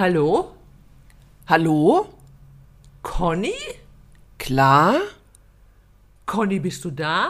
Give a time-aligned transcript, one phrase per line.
[0.00, 0.52] Hallo?
[1.46, 2.08] Hallo?
[3.02, 3.52] Conny?
[4.38, 4.98] Klar?
[6.24, 7.28] Conny, bist du da?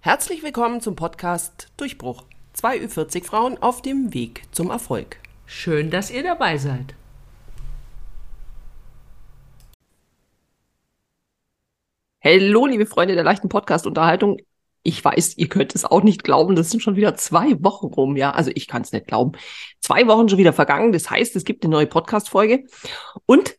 [0.00, 2.24] Herzlich willkommen zum Podcast Durchbruch.
[2.54, 5.18] Zwei Ü40 Frauen auf dem Weg zum Erfolg.
[5.44, 6.94] Schön, dass ihr dabei seid.
[12.24, 14.38] Hallo, liebe Freunde der leichten Podcast-Unterhaltung.
[14.82, 18.16] Ich weiß, ihr könnt es auch nicht glauben, das sind schon wieder zwei Wochen rum,
[18.16, 18.30] ja.
[18.30, 19.32] Also ich kann es nicht glauben.
[19.80, 20.92] Zwei Wochen schon wieder vergangen.
[20.92, 22.64] Das heißt, es gibt eine neue Podcast-Folge.
[23.26, 23.56] Und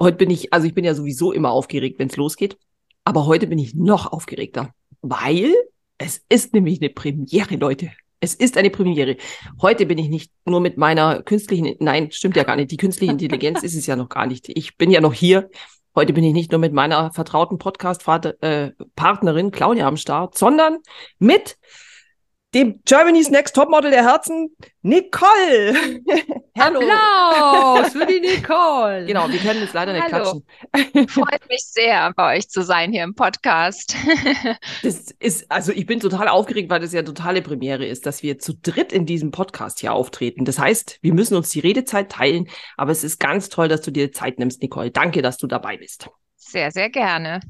[0.00, 2.56] heute bin ich, also ich bin ja sowieso immer aufgeregt, wenn es losgeht.
[3.04, 5.52] Aber heute bin ich noch aufgeregter, weil
[5.98, 7.90] es ist nämlich eine Premiere, Leute.
[8.20, 9.16] Es ist eine Premiere.
[9.60, 12.70] Heute bin ich nicht nur mit meiner künstlichen, nein, stimmt ja gar nicht.
[12.70, 14.48] Die künstliche Intelligenz ist es ja noch gar nicht.
[14.48, 15.50] Ich bin ja noch hier.
[15.94, 20.78] Heute bin ich nicht nur mit meiner vertrauten Podcast-Partnerin äh, Claudia am Start, sondern
[21.18, 21.58] mit
[22.54, 26.00] dem Germany's Next Topmodel der Herzen, Nicole.
[26.58, 26.80] Hallo.
[26.80, 29.06] Applaus für die Nicole.
[29.06, 30.42] Genau, wir können jetzt leider nicht Hallo.
[30.72, 31.08] klatschen.
[31.08, 33.96] Freut mich sehr, bei euch zu sein hier im Podcast.
[34.82, 38.38] Das ist, also ich bin total aufgeregt, weil das ja totale Premiere ist, dass wir
[38.38, 40.44] zu dritt in diesem Podcast hier auftreten.
[40.44, 43.90] Das heißt, wir müssen uns die Redezeit teilen, aber es ist ganz toll, dass du
[43.90, 44.90] dir Zeit nimmst, Nicole.
[44.90, 46.08] Danke, dass du dabei bist.
[46.36, 47.40] Sehr, sehr gerne.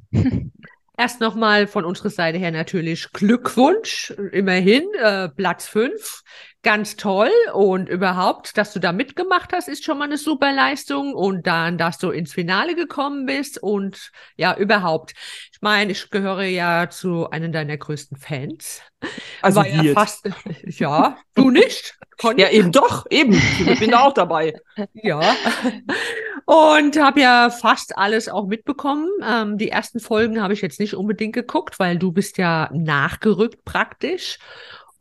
[1.02, 4.14] Erst nochmal von unserer Seite her natürlich Glückwunsch.
[4.30, 6.22] Immerhin äh, Platz 5.
[6.62, 7.32] Ganz toll.
[7.54, 11.12] Und überhaupt, dass du da mitgemacht hast, ist schon mal eine super Leistung.
[11.12, 15.14] Und dann, dass du ins Finale gekommen bist und ja, überhaupt.
[15.52, 18.80] Ich meine, ich gehöre ja zu einem deiner größten Fans.
[19.40, 20.30] Also War ja fast,
[20.62, 21.98] ja, du nicht?
[22.16, 22.42] Conny?
[22.42, 23.32] Ja, eben doch, eben.
[23.32, 24.54] Ich bin da auch dabei.
[24.92, 25.34] Ja.
[26.44, 29.08] Und habe ja fast alles auch mitbekommen.
[29.24, 33.64] Ähm, die ersten Folgen habe ich jetzt nicht unbedingt geguckt, weil du bist ja nachgerückt
[33.64, 34.38] praktisch.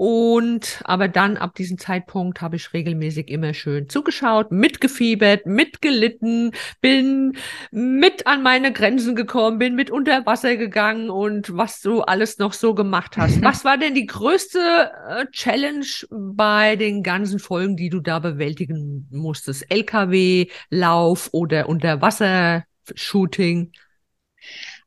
[0.04, 7.38] Und aber dann ab diesem Zeitpunkt habe ich regelmäßig immer schön zugeschaut, mitgefiebert, mitgelitten, bin
[7.70, 12.54] mit an meine Grenzen gekommen, bin mit unter Wasser gegangen und was du alles noch
[12.54, 13.44] so gemacht hast.
[13.44, 19.08] Was war denn die größte äh, Challenge bei den ganzen Folgen, die du da bewältigen
[19.12, 19.70] musstest?
[19.70, 23.72] LKW-Lauf oder Unterwasser-Shooting?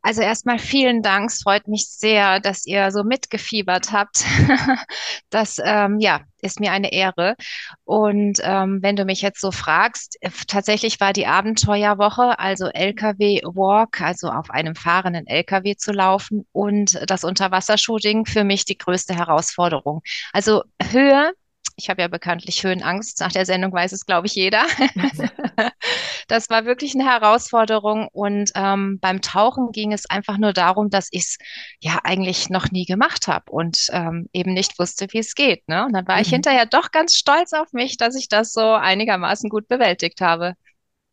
[0.04, 1.30] Also erstmal vielen Dank.
[1.30, 4.24] Es freut mich sehr, dass ihr so mitgefiebert habt.
[5.30, 7.34] Das, ähm, ja, ist mir eine Ehre.
[7.84, 10.16] Und ähm, wenn du mich jetzt so fragst,
[10.46, 17.24] tatsächlich war die Abenteuerwoche, also LKW-Walk, also auf einem fahrenden LKW zu laufen und das
[17.24, 20.02] Unterwassershooting für mich die größte Herausforderung.
[20.32, 21.32] Also Höhe.
[21.76, 23.20] Ich habe ja bekanntlich Höhenangst.
[23.20, 24.64] Nach der Sendung weiß es, glaube ich, jeder.
[26.28, 28.08] Das war wirklich eine Herausforderung.
[28.12, 31.38] Und ähm, beim Tauchen ging es einfach nur darum, dass ich es
[31.80, 35.68] ja eigentlich noch nie gemacht habe und ähm, eben nicht wusste, wie es geht.
[35.68, 35.84] Ne?
[35.84, 36.36] Und dann war ich Mhm.
[36.36, 40.54] hinterher doch ganz stolz auf mich, dass ich das so einigermaßen gut bewältigt habe.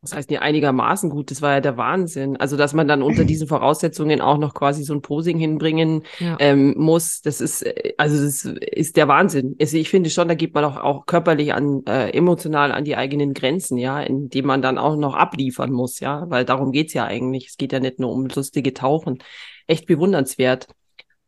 [0.03, 2.35] Das heißt, nicht einigermaßen gut, das war ja der Wahnsinn.
[2.37, 6.37] Also, dass man dann unter diesen Voraussetzungen auch noch quasi so ein Posing hinbringen Ja.
[6.39, 9.55] ähm, muss, das ist, äh, also das ist der Wahnsinn.
[9.61, 12.95] Also ich finde schon, da geht man auch, auch körperlich an, äh, emotional an die
[12.95, 17.05] eigenen Grenzen, ja, indem man dann auch noch abliefern muss, ja, weil darum geht's ja
[17.05, 17.49] eigentlich.
[17.49, 19.19] Es geht ja nicht nur um lustige Tauchen.
[19.67, 20.67] Echt bewundernswert.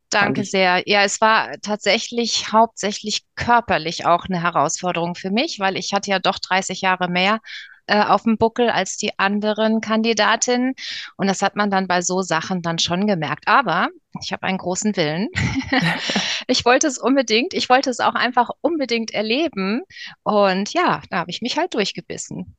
[0.10, 0.84] Danke sehr.
[0.86, 6.20] Ja, es war tatsächlich hauptsächlich körperlich auch eine Herausforderung für mich, weil ich hatte ja
[6.20, 7.40] doch 30 Jahre mehr
[7.88, 10.74] äh, auf dem Buckel als die anderen Kandidatinnen.
[11.18, 13.48] Und das hat man dann bei so Sachen dann schon gemerkt.
[13.48, 13.88] Aber
[14.22, 15.30] ich habe einen großen Willen.
[16.48, 17.54] Ich wollte es unbedingt.
[17.54, 19.82] Ich wollte es auch einfach unbedingt erleben.
[20.24, 22.56] Und ja, da habe ich mich halt durchgebissen.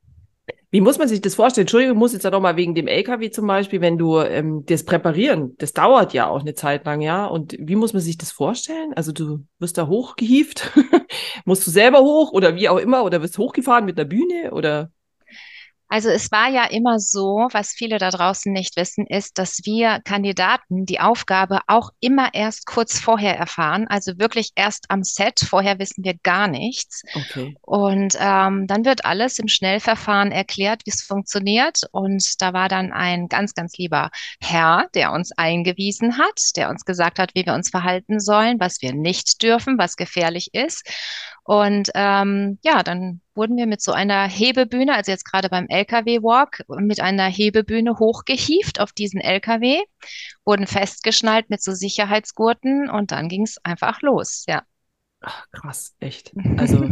[0.71, 1.63] Wie muss man sich das vorstellen?
[1.63, 4.83] Entschuldigung, muss jetzt ja noch mal wegen dem LKW zum Beispiel, wenn du ähm, das
[4.83, 7.25] präparieren, das dauert ja auch eine Zeit lang, ja.
[7.25, 8.93] Und wie muss man sich das vorstellen?
[8.93, 10.71] Also du wirst da hochgehievt,
[11.45, 14.91] musst du selber hoch oder wie auch immer, oder wirst hochgefahren mit der Bühne oder
[15.87, 20.01] Also es war ja immer so, was viele da draußen nicht wissen, ist, dass wir
[20.03, 25.41] Kandidaten die Aufgabe auch immer erst kurz vorher erfahren, also wirklich erst am Set.
[25.47, 27.03] Vorher wissen wir gar nichts.
[27.13, 27.55] okay.
[27.61, 31.81] Und ähm, dann wird alles im Schnellverfahren erklärt, wie es funktioniert.
[31.91, 34.09] Und da war dann ein ganz, ganz lieber
[34.41, 38.81] Herr, der uns eingewiesen hat, der uns gesagt hat, wie wir uns verhalten sollen, was
[38.81, 40.89] wir nicht dürfen, was gefährlich ist.
[41.43, 46.63] Und ähm, ja, dann wurden wir mit so einer Hebebühne, also jetzt gerade beim LKW-Walk,
[46.79, 49.81] mit einer Hebebühne hochgehievt auf diesen LKW,
[50.45, 54.63] wurden festgeschnallt mit so Sicherheitsgurten und dann ging es einfach los, ja.
[55.21, 56.33] Ach, krass, echt.
[56.57, 56.87] Also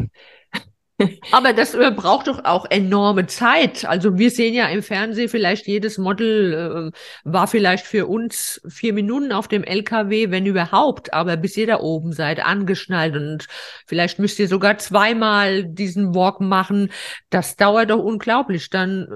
[1.31, 3.85] Aber das äh, braucht doch auch enorme Zeit.
[3.85, 8.93] Also wir sehen ja im Fernsehen vielleicht jedes Model äh, war vielleicht für uns vier
[8.93, 11.13] Minuten auf dem LKW, wenn überhaupt.
[11.13, 13.47] Aber bis ihr da oben seid, angeschnallt und
[13.87, 16.91] vielleicht müsst ihr sogar zweimal diesen Walk machen.
[17.29, 18.69] Das dauert doch unglaublich.
[18.69, 19.07] Dann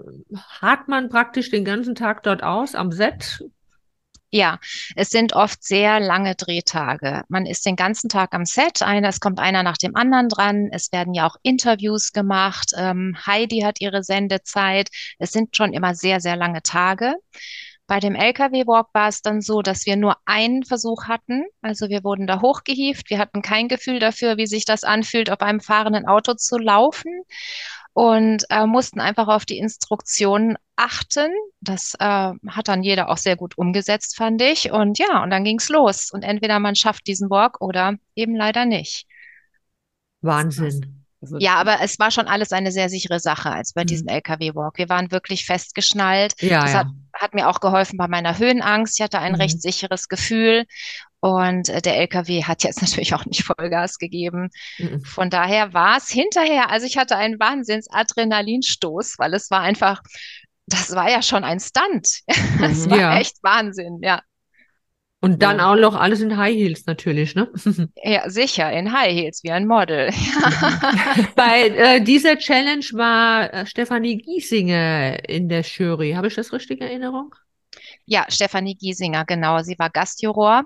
[0.59, 3.43] hat man praktisch den ganzen Tag dort aus am Set.
[4.29, 4.59] Ja,
[4.95, 7.23] es sind oft sehr lange Drehtage.
[7.29, 10.69] Man ist den ganzen Tag am Set, einer, es kommt einer nach dem anderen dran.
[10.71, 12.73] Es werden ja auch Interviews gemacht.
[12.75, 14.89] Ähm, Heidi hat ihre Sendezeit.
[15.17, 17.15] Es sind schon immer sehr, sehr lange Tage.
[17.87, 21.45] Bei dem LKW-Walk war es dann so, dass wir nur einen Versuch hatten.
[21.61, 23.09] Also wir wurden da hochgehievt.
[23.09, 27.23] Wir hatten kein Gefühl dafür, wie sich das anfühlt, auf einem fahrenden Auto zu laufen
[27.97, 31.31] und äh, mussten einfach auf die Instruktionen achten.
[31.61, 34.71] Das äh, hat dann jeder auch sehr gut umgesetzt, fand ich.
[34.71, 36.11] Und ja, und dann ging's los.
[36.11, 39.07] Und entweder man schafft diesen Walk oder eben leider nicht.
[40.21, 41.05] Wahnsinn.
[41.23, 43.87] Also, ja, aber es war schon alles eine sehr sichere Sache als bei mhm.
[43.87, 44.77] diesem LKW-Walk.
[44.77, 46.39] Wir waren wirklich festgeschnallt.
[46.39, 46.79] Ja, das ja.
[46.81, 48.99] Hat, hat, mir auch geholfen bei meiner Höhenangst.
[48.99, 49.41] Ich hatte ein mhm.
[49.41, 50.65] recht sicheres Gefühl.
[51.19, 54.49] Und äh, der LKW hat jetzt natürlich auch nicht Vollgas gegeben.
[54.77, 55.03] Mhm.
[55.03, 60.01] Von daher war es hinterher, also ich hatte einen Wahnsinns-Adrenalinstoß, weil es war einfach,
[60.67, 62.21] das war ja schon ein Stunt.
[62.59, 62.91] Das mhm.
[62.91, 63.17] war ja.
[63.19, 64.21] echt Wahnsinn, ja.
[65.19, 65.71] Und dann ja.
[65.71, 67.51] auch noch alles in High Heels natürlich, ne?
[68.03, 70.11] Ja, sicher, in High Heels, wie ein Model.
[71.35, 76.13] Bei äh, dieser Challenge war äh, Stefanie Giesinger in der Jury.
[76.13, 77.33] Habe ich das richtig in Erinnerung?
[78.05, 79.63] Ja, Stefanie Giesinger, genau.
[79.63, 80.65] Sie war Gastjuror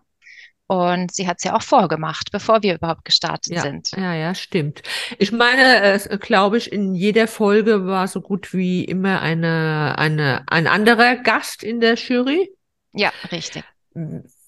[0.71, 3.91] und sie hat es ja auch vorgemacht, bevor wir überhaupt gestartet ja, sind.
[3.91, 4.83] Ja, ja, stimmt.
[5.19, 10.45] Ich meine, äh, glaube ich, in jeder Folge war so gut wie immer eine, eine,
[10.47, 12.51] ein anderer Gast in der Jury.
[12.93, 13.65] Ja, richtig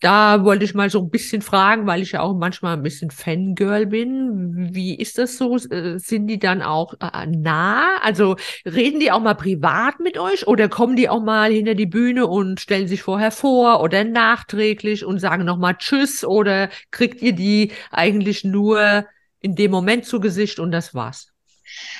[0.04, 3.10] da wollte ich mal so ein bisschen fragen, weil ich ja auch manchmal ein bisschen
[3.10, 4.70] Fangirl bin.
[4.74, 5.56] Wie ist das so?
[5.56, 7.98] Äh, sind die dann auch äh, nah?
[8.02, 8.36] Also
[8.66, 12.28] reden die auch mal privat mit euch oder kommen die auch mal hinter die Bühne
[12.28, 17.72] und stellen sich vorher vor oder nachträglich und sagen nochmal Tschüss oder kriegt ihr die
[17.90, 19.06] eigentlich nur
[19.40, 21.32] in dem Moment zu Gesicht und das war's?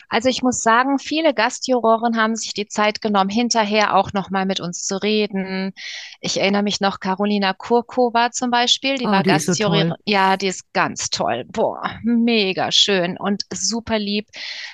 [0.10, 4.60] Also ich muss sagen, viele Gastjuroren haben sich die Zeit genommen, hinterher auch nochmal mit
[4.60, 5.74] uns zu reden.
[6.22, 9.90] Ich erinnere mich noch, Carolina Kurkova zum Beispiel, die oh, war Gastjurorin.
[9.90, 11.46] So ja, die ist ganz toll.
[11.48, 14.28] Boah, mega schön und super lieb.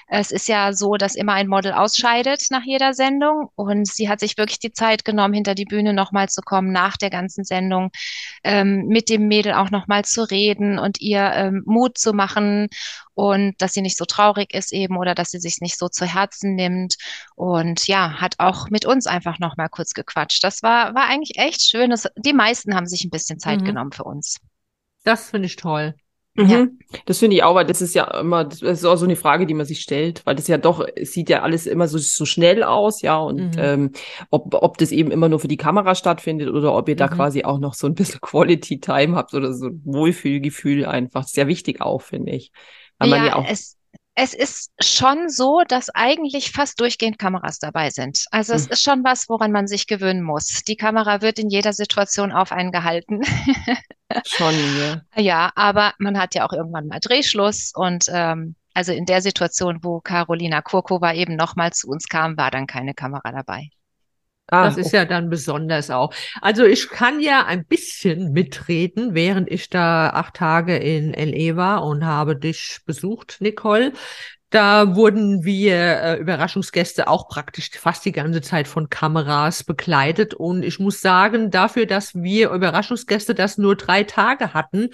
[0.07, 4.19] Es ist ja so, dass immer ein Model ausscheidet nach jeder Sendung und sie hat
[4.19, 7.91] sich wirklich die Zeit genommen, hinter die Bühne nochmal zu kommen, nach der ganzen Sendung,
[8.43, 12.69] ähm, mit dem Mädel auch nochmal zu reden und ihr ähm, Mut zu machen
[13.13, 16.05] und dass sie nicht so traurig ist eben oder dass sie sich nicht so zu
[16.05, 16.95] Herzen nimmt
[17.35, 20.43] und ja, hat auch mit uns einfach noch mal kurz gequatscht.
[20.43, 21.89] Das war war eigentlich echt schön.
[21.89, 23.65] Das, die meisten haben sich ein bisschen Zeit mhm.
[23.65, 24.37] genommen für uns.
[25.03, 25.95] Das finde ich toll.
[26.39, 26.49] Mhm.
[26.49, 26.67] Ja.
[27.05, 29.45] Das finde ich auch, weil das ist ja immer, das ist auch so eine Frage,
[29.45, 32.25] die man sich stellt, weil das ja doch, es sieht ja alles immer so, so
[32.25, 33.61] schnell aus, ja, und mhm.
[33.61, 33.91] ähm,
[34.29, 37.11] ob, ob das eben immer nur für die Kamera stattfindet oder ob ihr da mhm.
[37.11, 41.21] quasi auch noch so ein bisschen Quality Time habt oder so ein Wohlfühlgefühl einfach.
[41.21, 42.51] Das ist ja wichtig auch, finde ich.
[42.99, 43.77] Weil ja, ja auch es,
[44.21, 48.25] es ist schon so, dass eigentlich fast durchgehend Kameras dabei sind.
[48.31, 48.71] Also es hm.
[48.71, 50.61] ist schon was, woran man sich gewöhnen muss.
[50.67, 53.21] Die Kamera wird in jeder Situation auf einen gehalten.
[54.25, 55.01] schon, ja.
[55.15, 59.79] Ja, aber man hat ja auch irgendwann mal Drehschluss und ähm, also in der Situation,
[59.83, 63.69] wo Carolina Kurkova eben nochmal zu uns kam, war dann keine Kamera dabei.
[64.51, 64.97] Ah, das ist okay.
[64.97, 66.13] ja dann besonders auch.
[66.41, 71.83] Also ich kann ja ein bisschen mitreden, während ich da acht Tage in LE war
[71.83, 73.93] und habe dich besucht, Nicole.
[74.49, 80.33] Da wurden wir äh, Überraschungsgäste auch praktisch fast die ganze Zeit von Kameras begleitet.
[80.33, 84.89] Und ich muss sagen, dafür, dass wir Überraschungsgäste das nur drei Tage hatten,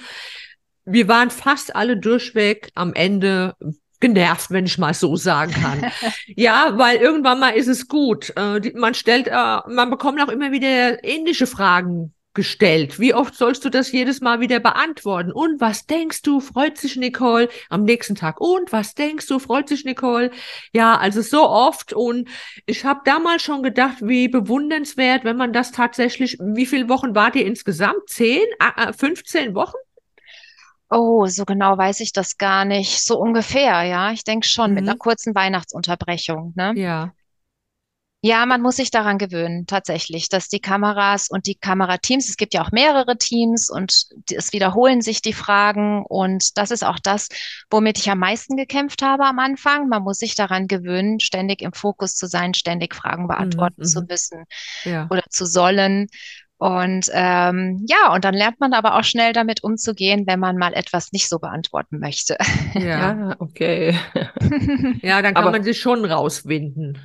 [0.84, 3.56] wir waren fast alle durchweg am Ende
[4.05, 5.91] genervt, wenn ich mal so sagen kann.
[6.27, 8.31] ja, weil irgendwann mal ist es gut.
[8.35, 13.00] Äh, die, man stellt, äh, man bekommt auch immer wieder ähnliche Fragen gestellt.
[13.00, 15.31] Wie oft sollst du das jedes Mal wieder beantworten?
[15.31, 16.39] Und was denkst du?
[16.39, 18.39] Freut sich Nicole am nächsten Tag?
[18.39, 19.39] Und was denkst du?
[19.39, 20.29] Freut sich Nicole?
[20.71, 21.93] Ja, also so oft.
[21.93, 22.29] Und
[22.67, 26.38] ich habe damals schon gedacht, wie bewundernswert, wenn man das tatsächlich.
[26.39, 28.07] Wie viele Wochen wart ihr insgesamt?
[28.07, 28.45] Zehn?
[28.95, 29.77] 15 äh, Wochen?
[30.89, 33.04] Oh, so genau weiß ich das gar nicht.
[33.04, 34.12] So ungefähr, ja.
[34.12, 35.00] Ich denke schon mit einer mhm.
[35.00, 36.74] kurzen Weihnachtsunterbrechung, ne?
[36.75, 37.13] Ja.
[38.25, 42.56] Ja, man muss sich daran gewöhnen, tatsächlich, dass die Kameras und die Kamerateams, es gibt
[42.56, 47.30] ja auch mehrere Teams und es wiederholen sich die Fragen und das ist auch das,
[47.70, 49.89] womit ich am meisten gekämpft habe am Anfang.
[49.89, 54.01] Man muss sich daran gewöhnen, ständig im Fokus zu sein, ständig Fragen beantworten mhm, zu
[54.01, 54.08] mhm.
[54.10, 54.46] müssen
[54.86, 55.06] ja.
[55.12, 56.08] oder zu sollen.
[56.57, 60.74] Und ähm, ja, und dann lernt man aber auch schnell damit umzugehen, wenn man mal
[60.74, 62.38] etwas nicht so beantworten möchte.
[62.74, 62.81] Ja,
[63.29, 63.97] Ja, okay.
[65.01, 66.97] ja, dann kann Aber- man sich schon rauswinden.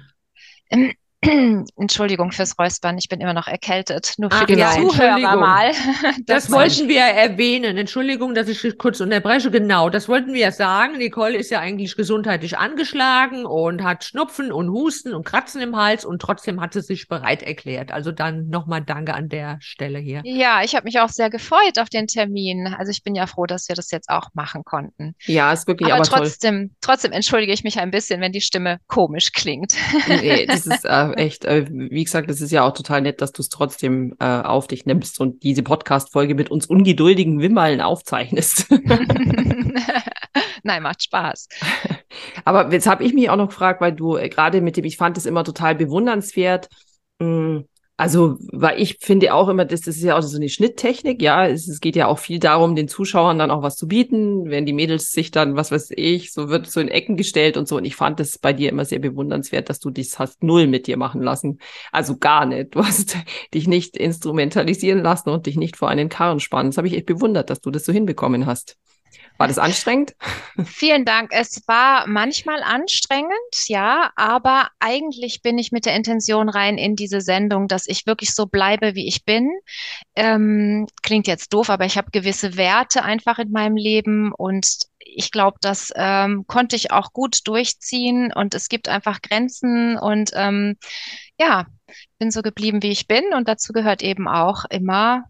[1.77, 4.15] Entschuldigung fürs Räuspern, ich bin immer noch erkältet.
[4.17, 5.73] Nur für Ach die ja, Zuhörer mal.
[6.27, 7.77] Das man- wollten wir erwähnen.
[7.77, 9.51] Entschuldigung, dass ich kurz unterbreche.
[9.51, 10.97] Genau, das wollten wir ja sagen.
[10.97, 16.05] Nicole ist ja eigentlich gesundheitlich angeschlagen und hat Schnupfen und Husten und Kratzen im Hals
[16.07, 17.93] und trotzdem hat sie sich bereit erklärt.
[17.93, 20.23] Also dann nochmal Danke an der Stelle hier.
[20.25, 22.75] Ja, ich habe mich auch sehr gefreut auf den Termin.
[22.79, 25.15] Also ich bin ja froh, dass wir das jetzt auch machen konnten.
[25.27, 26.21] Ja, ist wirklich Aber aber toll.
[26.21, 29.75] trotzdem, trotzdem entschuldige ich mich ein bisschen, wenn die Stimme komisch klingt.
[30.09, 33.33] Nee, das ist äh, echt, äh, wie gesagt, das ist ja auch total nett, dass
[33.33, 38.67] du es trotzdem äh, auf dich nimmst und diese Podcast-Folge mit uns ungeduldigen Wimmeln aufzeichnest.
[40.63, 41.49] Nein, macht Spaß.
[42.45, 44.97] Aber jetzt habe ich mich auch noch gefragt, weil du äh, gerade mit dem, ich
[44.97, 46.69] fand es immer total bewundernswert.
[47.19, 47.65] mh,
[48.01, 51.47] Also, weil ich finde auch immer, das, das ist ja auch so eine Schnitttechnik, ja.
[51.47, 54.65] Es, es geht ja auch viel darum, den Zuschauern dann auch was zu bieten, wenn
[54.65, 57.77] die Mädels sich dann, was weiß ich, so wird so in Ecken gestellt und so.
[57.77, 60.87] Und ich fand es bei dir immer sehr bewundernswert, dass du das hast null mit
[60.87, 61.59] dir machen lassen.
[61.93, 62.75] Also gar nicht.
[62.75, 63.19] Du hast
[63.53, 66.71] dich nicht instrumentalisieren lassen und dich nicht vor einen Karren spannen.
[66.71, 68.79] Das habe ich echt bewundert, dass du das so hinbekommen hast.
[69.41, 70.15] War das anstrengend?
[70.67, 71.31] Vielen Dank.
[71.33, 73.33] Es war manchmal anstrengend,
[73.69, 78.35] ja, aber eigentlich bin ich mit der Intention rein in diese Sendung, dass ich wirklich
[78.35, 79.49] so bleibe, wie ich bin.
[80.15, 84.67] Ähm, klingt jetzt doof, aber ich habe gewisse Werte einfach in meinem Leben und
[84.99, 90.33] ich glaube, das ähm, konnte ich auch gut durchziehen und es gibt einfach Grenzen und
[90.35, 90.77] ähm,
[91.39, 91.65] ja,
[92.19, 95.25] bin so geblieben, wie ich bin und dazu gehört eben auch immer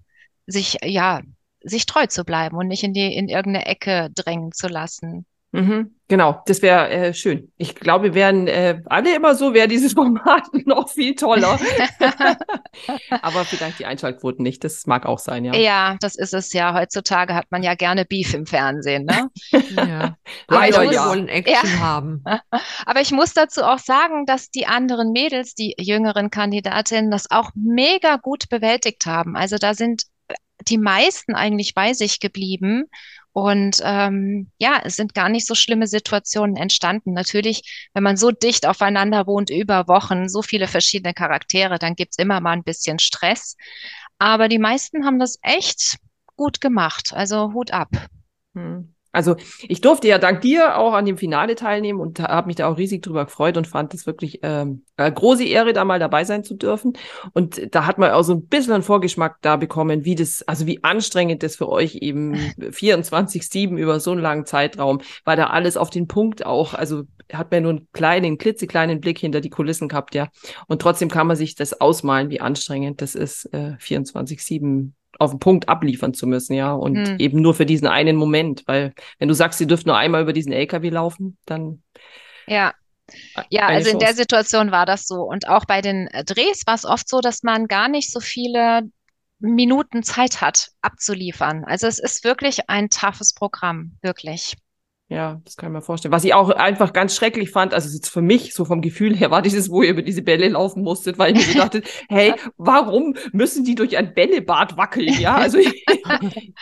[0.49, 1.23] sich, ja,
[1.63, 5.27] sich treu zu bleiben und nicht in die, in irgendeine Ecke drängen zu lassen.
[5.53, 7.51] Mhm, genau, das wäre äh, schön.
[7.57, 11.59] Ich glaube, wir wären äh, alle immer so, wäre dieses Format noch viel toller.
[13.23, 14.63] Aber vielleicht die Einschaltquoten nicht.
[14.63, 15.55] Das mag auch sein, ja.
[15.57, 16.73] Ja, das ist es ja.
[16.75, 19.29] Heutzutage hat man ja gerne Beef im Fernsehen, ne?
[19.51, 20.17] Ja.
[20.47, 21.09] Aber Leider Leute ja.
[21.09, 22.23] wollen Action haben.
[22.87, 27.51] Aber ich muss dazu auch sagen, dass die anderen Mädels, die jüngeren Kandidatinnen, das auch
[27.57, 29.37] mega gut bewältigt haben.
[29.37, 30.05] Also da sind
[30.69, 32.85] die meisten eigentlich bei sich geblieben.
[33.33, 37.13] Und ähm, ja, es sind gar nicht so schlimme Situationen entstanden.
[37.13, 42.19] Natürlich, wenn man so dicht aufeinander wohnt über Wochen, so viele verschiedene Charaktere, dann gibt's
[42.19, 43.57] immer mal ein bisschen Stress.
[44.19, 45.99] Aber die meisten haben das echt
[46.37, 47.13] gut gemacht.
[47.13, 47.91] Also Hut ab.
[48.55, 48.95] Hm.
[49.13, 52.69] Also ich durfte ja dank dir auch an dem Finale teilnehmen und habe mich da
[52.69, 56.25] auch riesig drüber gefreut und fand es wirklich ähm, eine große Ehre, da mal dabei
[56.25, 56.93] sein zu dürfen.
[57.33, 60.67] Und da hat man auch so ein bisschen einen Vorgeschmack da bekommen, wie das, also
[60.67, 65.77] wie anstrengend das für euch eben 24-7 über so einen langen Zeitraum, weil da alles
[65.77, 67.03] auf den Punkt auch, also
[67.33, 70.29] hat man nur einen kleinen, klitzekleinen Blick hinter die Kulissen gehabt, ja.
[70.67, 75.39] Und trotzdem kann man sich das ausmalen, wie anstrengend das ist, äh, 24-7 auf den
[75.39, 76.73] Punkt abliefern zu müssen, ja.
[76.73, 77.19] Und Hm.
[77.19, 80.33] eben nur für diesen einen Moment, weil wenn du sagst, sie dürfen nur einmal über
[80.33, 81.83] diesen LKW laufen, dann
[82.47, 82.73] Ja.
[83.51, 84.23] Ja, also in der Chance.
[84.23, 85.23] Situation war das so.
[85.23, 88.21] Und auch bei den äh, Drehs war es oft so, dass man gar nicht so
[88.21, 88.83] viele
[89.41, 91.65] Minuten Zeit hat, abzuliefern.
[91.65, 94.55] Also es ist wirklich ein toughes Programm, wirklich.
[95.11, 96.13] Ja, das kann ich mir vorstellen.
[96.13, 99.33] Was ich auch einfach ganz schrecklich fand, also jetzt für mich, so vom Gefühl her,
[99.33, 102.35] war dieses, wo ihr über diese Bälle laufen musstet, weil ich mir gedacht habe, hey,
[102.59, 105.13] warum müssen die durch ein Bällebad wackeln?
[105.21, 105.85] Ja, also ich,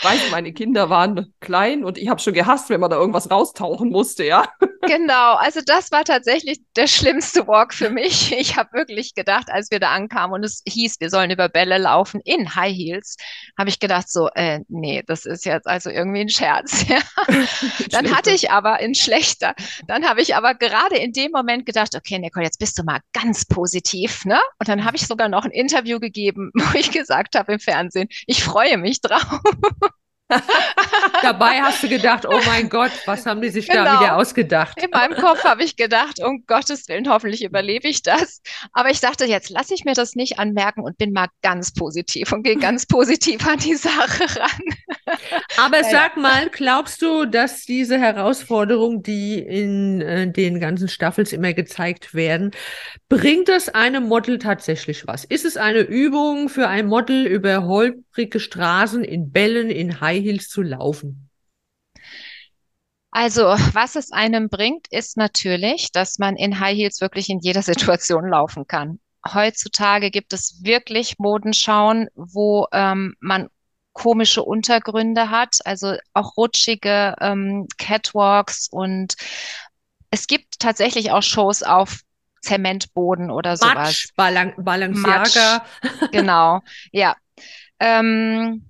[0.02, 3.90] weiß, meine Kinder waren klein und ich habe schon gehasst, wenn man da irgendwas raustauchen
[3.90, 4.48] musste, ja.
[4.80, 8.32] Genau, also das war tatsächlich der schlimmste Walk für mich.
[8.32, 11.76] Ich habe wirklich gedacht, als wir da ankamen und es hieß, wir sollen über Bälle
[11.76, 13.16] laufen in High Heels,
[13.58, 16.86] habe ich gedacht so, äh, nee, das ist jetzt also irgendwie ein Scherz.
[16.88, 17.00] Ja.
[17.90, 19.54] Dann hatte ich aber in schlechter,
[19.86, 23.00] dann habe ich aber gerade in dem Moment gedacht, okay, Nicole, jetzt bist du mal
[23.12, 24.40] ganz positiv, ne?
[24.58, 28.08] Und dann habe ich sogar noch ein Interview gegeben, wo ich gesagt habe im Fernsehen,
[28.26, 29.40] ich freue mich drauf.
[31.22, 34.00] Dabei hast du gedacht, oh mein Gott, was haben die sich da Genau.
[34.00, 34.80] wieder ausgedacht?
[34.82, 38.40] In meinem Kopf habe ich gedacht, um Gottes Willen, hoffentlich überlebe ich das.
[38.72, 42.32] Aber ich dachte, jetzt lasse ich mir das nicht anmerken und bin mal ganz positiv
[42.32, 45.16] und gehe ganz positiv an die Sache ran.
[45.56, 51.32] Aber Ja, sag mal, glaubst du, dass diese Herausforderungen, die in äh, den ganzen Staffels
[51.32, 52.50] immer gezeigt werden,
[53.08, 55.24] bringt es einem Model tatsächlich was?
[55.24, 60.48] Ist es eine Übung für ein Model, über holprige Straßen in Bällen, in High Heels
[60.48, 61.30] zu laufen?
[63.10, 67.62] Also, was es einem bringt, ist natürlich, dass man in High Heels wirklich in jeder
[67.62, 69.00] Situation laufen kann.
[69.26, 73.48] Heutzutage gibt es wirklich Modenschauen, wo ähm, man
[73.92, 79.16] komische Untergründe hat, also auch rutschige ähm, Catwalks und
[80.10, 82.00] es gibt tatsächlich auch Shows auf
[82.40, 83.74] Zementboden oder sowas.
[83.74, 85.64] Matsch, Balan Balenciaga.
[86.12, 86.60] Genau,
[86.92, 87.16] ja.
[87.80, 88.68] Ähm,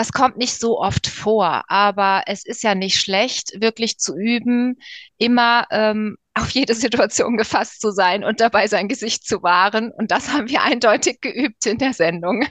[0.00, 4.78] das kommt nicht so oft vor, aber es ist ja nicht schlecht, wirklich zu üben,
[5.18, 9.92] immer ähm, auf jede Situation gefasst zu sein und dabei sein Gesicht zu wahren.
[9.92, 12.46] Und das haben wir eindeutig geübt in der Sendung.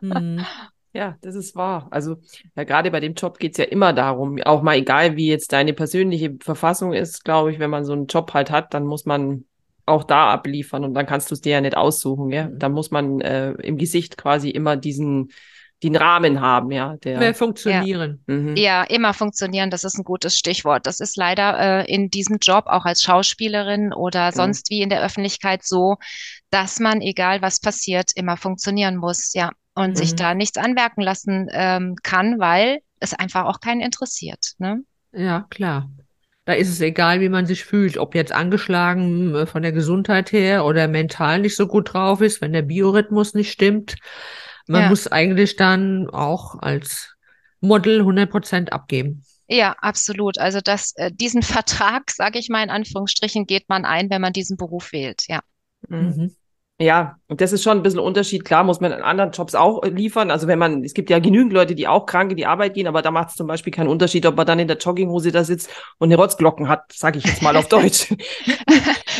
[0.00, 0.46] Mhm.
[0.94, 1.88] Ja, das ist wahr.
[1.90, 2.18] Also
[2.54, 5.72] ja, gerade bei dem Job geht's ja immer darum, auch mal egal, wie jetzt deine
[5.72, 9.46] persönliche Verfassung ist, glaube ich, wenn man so einen Job halt hat, dann muss man
[9.86, 12.48] auch da abliefern und dann kannst du es dir ja nicht aussuchen, ja.
[12.48, 12.58] Mhm.
[12.58, 15.32] Da muss man äh, im Gesicht quasi immer diesen,
[15.82, 16.96] den Rahmen haben, ja.
[16.98, 18.22] Der, Mehr funktionieren.
[18.26, 18.56] Mhm.
[18.56, 20.86] Ja, immer funktionieren, das ist ein gutes Stichwort.
[20.86, 24.34] Das ist leider äh, in diesem Job auch als Schauspielerin oder Mhm.
[24.34, 25.96] sonst wie in der Öffentlichkeit so,
[26.50, 29.50] dass man, egal was passiert, immer funktionieren muss, ja.
[29.74, 30.16] Und sich Mhm.
[30.16, 34.52] da nichts anmerken lassen ähm, kann, weil es einfach auch keinen interessiert.
[34.58, 34.82] Ne?
[35.12, 35.88] Ja, klar.
[36.44, 40.30] Da ist es egal, wie man sich fühlt, ob jetzt angeschlagen äh, von der Gesundheit
[40.32, 43.96] her oder mental nicht so gut drauf ist, wenn der Biorhythmus nicht stimmt.
[44.66, 44.88] Man Ja.
[44.88, 47.14] muss eigentlich dann auch als
[47.60, 49.24] Model 100% abgeben.
[49.48, 50.38] Ja, absolut.
[50.38, 54.32] Also das, äh, diesen Vertrag, sage ich mal in Anführungsstrichen, geht man ein, wenn man
[54.32, 55.24] diesen Beruf wählt.
[55.28, 55.42] Ja.
[55.88, 56.34] Mhm.
[56.80, 58.44] Ja, und das ist schon ein bisschen Unterschied.
[58.44, 60.30] Klar muss man in anderen Jobs auch äh, liefern.
[60.32, 62.88] Also wenn man, es gibt ja genügend Leute, die auch krank in die Arbeit gehen,
[62.88, 65.44] aber da macht es zum Beispiel keinen Unterschied, ob man dann in der Jogginghose da
[65.44, 68.12] sitzt und eine Rotzglocken hat, sage ich jetzt mal auf Deutsch.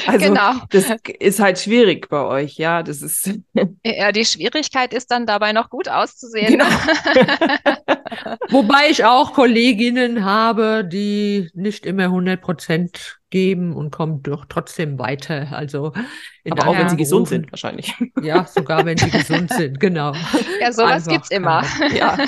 [0.05, 0.55] Also Genau.
[0.71, 0.87] das
[1.21, 2.83] ist halt schwierig bei euch, ja.
[2.83, 3.31] Das ist
[3.85, 6.59] Ja, die Schwierigkeit ist dann dabei noch gut auszusehen.
[6.59, 6.65] Genau.
[8.51, 15.49] Wobei ich auch Kolleginnen habe, die nicht immer 100% geben und kommen doch trotzdem weiter.
[15.53, 15.93] Also
[16.45, 17.43] in aber auch wenn sie gesund Berufen.
[17.43, 17.95] sind, wahrscheinlich.
[18.23, 20.15] Ja, sogar wenn sie gesund sind, genau.
[20.61, 21.65] Ja, sowas Einfach gibt's immer.
[21.95, 22.19] Ja.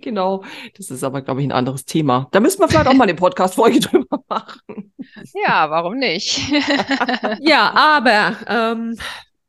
[0.00, 0.42] Genau.
[0.76, 2.28] Das ist aber, glaube ich, ein anderes Thema.
[2.32, 4.94] Da müssen wir vielleicht auch mal eine Podcast-Folge drüber machen.
[5.44, 6.40] Ja, warum nicht?
[7.40, 8.96] Ja, aber ähm,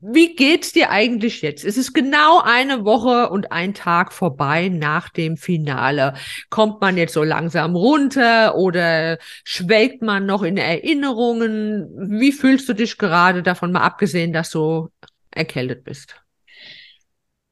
[0.01, 1.63] wie geht's dir eigentlich jetzt?
[1.63, 6.15] Es ist genau eine Woche und ein Tag vorbei nach dem Finale.
[6.49, 11.87] Kommt man jetzt so langsam runter oder schwelgt man noch in Erinnerungen?
[12.19, 14.89] Wie fühlst du dich gerade davon mal abgesehen, dass du
[15.29, 16.15] erkältet bist?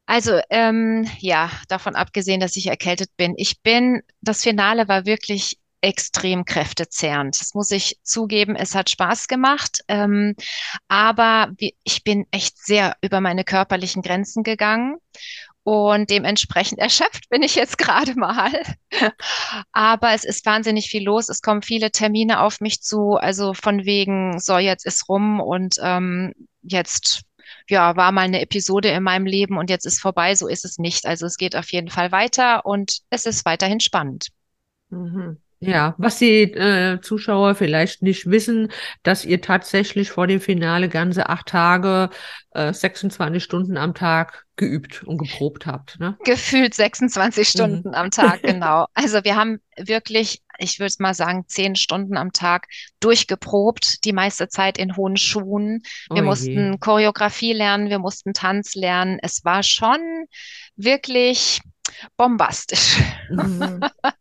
[0.07, 3.35] Also, ähm, ja, davon abgesehen, dass ich erkältet bin.
[3.37, 7.39] Ich bin, das Finale war wirklich extrem kräftezehrend.
[7.39, 8.55] Das muss ich zugeben.
[8.55, 9.79] Es hat Spaß gemacht.
[9.87, 10.35] Ähm,
[10.87, 11.51] aber
[11.83, 14.97] ich bin echt sehr über meine körperlichen Grenzen gegangen.
[15.63, 18.51] Und dementsprechend erschöpft bin ich jetzt gerade mal.
[19.71, 21.29] Aber es ist wahnsinnig viel los.
[21.29, 23.13] Es kommen viele Termine auf mich zu.
[23.13, 27.21] Also von wegen, so, jetzt ist rum und ähm, jetzt
[27.67, 30.33] ja, war mal eine Episode in meinem Leben und jetzt ist vorbei.
[30.35, 31.05] So ist es nicht.
[31.05, 34.29] Also es geht auf jeden Fall weiter und es ist weiterhin spannend.
[34.89, 35.37] Mhm.
[35.61, 38.71] Ja, was die äh, Zuschauer vielleicht nicht wissen,
[39.03, 42.09] dass ihr tatsächlich vor dem Finale ganze acht Tage,
[42.51, 46.17] äh, 26 Stunden am Tag geübt und geprobt habt, ne?
[46.25, 47.85] Gefühlt 26 Mhm.
[47.85, 48.85] Stunden am Tag, genau.
[48.93, 52.67] Also wir haben wirklich, ich würde mal sagen, zehn Stunden am Tag
[52.99, 55.81] durchgeprobt, die meiste Zeit in hohen Schuhen.
[56.11, 59.17] Wir Oh mussten Choreografie lernen, wir mussten Tanz lernen.
[59.21, 60.25] Es war schon
[60.75, 61.61] wirklich
[62.17, 62.97] bombastisch.
[63.29, 63.85] Mhm.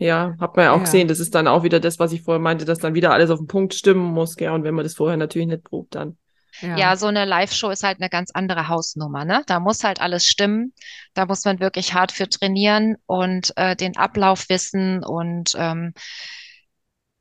[0.00, 0.84] Ja, hat man ja auch Ja.
[0.84, 1.08] gesehen.
[1.08, 3.38] Das ist dann auch wieder das, was ich vorher meinte, dass dann wieder alles auf
[3.38, 4.50] den Punkt stimmen muss, gell?
[4.50, 6.16] Und wenn man das vorher natürlich nicht probt, dann.
[6.62, 9.42] Ja, so eine Live-Show ist halt eine ganz andere Hausnummer, ne?
[9.46, 10.72] Da muss halt alles stimmen.
[11.14, 15.04] Da muss man wirklich hart für trainieren und äh, den Ablauf wissen.
[15.04, 15.92] Und ähm,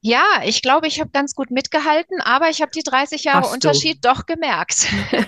[0.02, 3.50] ja, ich glaube, ich habe ganz gut mitgehalten, aber ich habe die 30 Jahre Hast
[3.50, 3.54] du.
[3.56, 4.88] Unterschied doch gemerkt.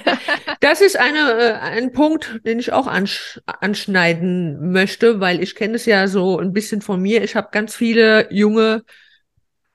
[0.60, 5.76] Das ist eine, äh, ein Punkt, den ich auch ansch anschneiden möchte, weil ich kenne
[5.76, 7.24] es ja so ein bisschen von mir.
[7.24, 8.84] Ich habe ganz viele junge,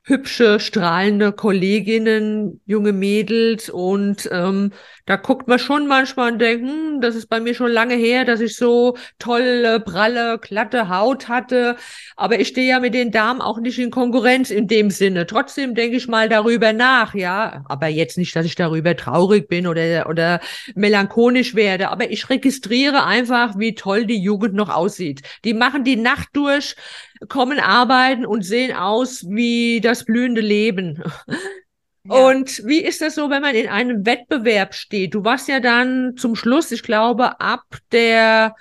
[0.07, 4.71] hübsche, strahlende Kolleginnen, junge Mädels und ähm,
[5.05, 8.25] da guckt man schon manchmal und denkt, hm, das ist bei mir schon lange her,
[8.25, 11.77] dass ich so tolle, pralle, glatte Haut hatte.
[12.17, 15.25] Aber ich stehe ja mit den Damen auch nicht in Konkurrenz in dem Sinne.
[15.25, 17.63] Trotzdem denke ich mal darüber nach, ja.
[17.69, 20.41] Aber jetzt nicht, dass ich darüber traurig bin oder, oder
[20.75, 21.87] melancholisch werde.
[21.87, 25.21] Aber ich registriere einfach, wie toll die Jugend noch aussieht.
[25.45, 26.75] Die machen die Nacht durch,
[27.29, 31.03] kommen arbeiten und sehen aus wie das blühende Leben.
[32.03, 32.27] Ja.
[32.27, 35.13] Und wie ist das so, wenn man in einem Wettbewerb steht?
[35.13, 38.55] Du warst ja dann zum Schluss, ich glaube, ab der,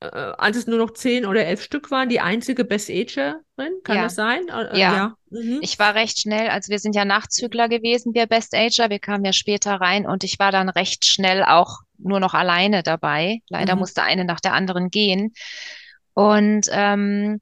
[0.00, 3.36] äh, als es nur noch zehn oder elf Stück waren, die einzige Best Agerin,
[3.84, 4.02] kann Ja.
[4.04, 4.48] das sein?
[4.48, 4.94] Äh, Ja.
[4.96, 5.14] ja.
[5.30, 5.60] Mhm.
[5.62, 9.24] Ich war recht schnell, also wir sind ja Nachzügler gewesen, wir Best Ager, wir kamen
[9.24, 13.38] ja später rein und ich war dann recht schnell auch nur noch alleine dabei.
[13.48, 13.80] Leider Mhm.
[13.80, 15.32] musste eine nach der anderen gehen.
[16.20, 17.40] Und ähm,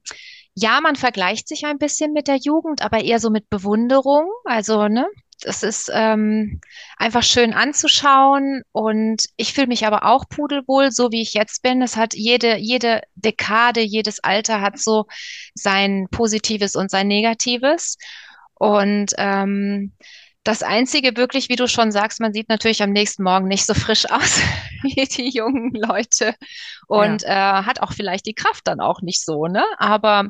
[0.55, 4.31] ja, man vergleicht sich ein bisschen mit der Jugend, aber eher so mit Bewunderung.
[4.45, 5.05] Also, ne,
[5.43, 6.61] es ist ähm,
[6.95, 11.81] einfach schön anzuschauen und ich fühle mich aber auch pudelwohl, so wie ich jetzt bin.
[11.81, 15.07] Es hat jede, jede Dekade, jedes Alter hat so
[15.55, 17.97] sein Positives und sein Negatives.
[18.53, 19.91] Und ähm,
[20.43, 23.73] das Einzige wirklich, wie du schon sagst, man sieht natürlich am nächsten Morgen nicht so
[23.73, 24.41] frisch aus
[24.83, 26.33] wie die jungen Leute
[26.87, 27.59] und ja.
[27.59, 29.63] äh, hat auch vielleicht die Kraft dann auch nicht so, ne?
[29.77, 30.29] Aber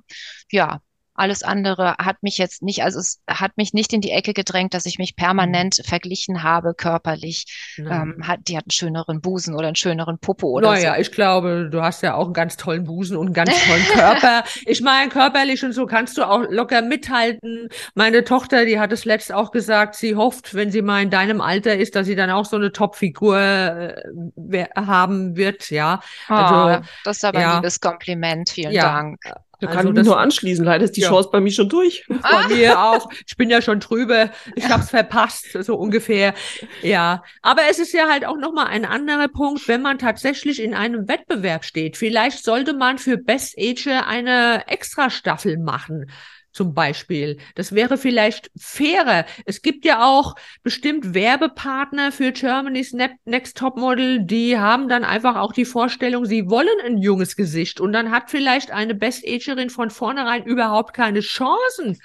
[0.51, 0.79] ja,
[1.19, 4.73] alles andere hat mich jetzt nicht, also es hat mich nicht in die Ecke gedrängt,
[4.73, 5.83] dass ich mich permanent mhm.
[5.83, 7.45] verglichen habe körperlich.
[7.77, 11.01] Ähm, hat, die hat einen schöneren Busen oder einen schöneren Popo oder naja, so.
[11.01, 14.43] ich glaube, du hast ja auch einen ganz tollen Busen und einen ganz tollen Körper.
[14.65, 17.69] ich meine, körperlich und so kannst du auch locker mithalten.
[17.95, 21.41] Meine Tochter, die hat es letzt auch gesagt, sie hofft, wenn sie mal in deinem
[21.41, 25.99] Alter ist, dass sie dann auch so eine Top-Figur äh, haben wird, ja.
[26.27, 27.49] Also, oh, das ist aber ja.
[27.49, 28.49] ein liebes Kompliment.
[28.49, 28.83] Vielen ja.
[28.83, 29.19] Dank.
[29.59, 30.63] Da kann also ich mich nur anschließen.
[30.63, 31.09] Leider ist die ja.
[31.09, 32.05] Chance bei mir schon durch.
[32.21, 33.09] Bei mir auch.
[33.27, 34.31] Ich bin ja schon drüber.
[34.55, 36.33] Ich habe es verpasst, so ungefähr.
[36.81, 40.61] Ja, aber es ist ja halt auch noch mal ein anderer Punkt, wenn man tatsächlich
[40.61, 41.97] in einem Wettbewerb steht.
[41.97, 46.09] Vielleicht sollte man für Best Ager eine Extra-Staffel machen
[46.51, 47.37] zum Beispiel.
[47.55, 49.25] Das wäre vielleicht fairer.
[49.45, 52.93] Es gibt ja auch bestimmt Werbepartner für Germany's
[53.25, 57.93] Next Topmodel, die haben dann einfach auch die Vorstellung, sie wollen ein junges Gesicht und
[57.93, 61.99] dann hat vielleicht eine Best-Agerin von vornherein überhaupt keine Chancen,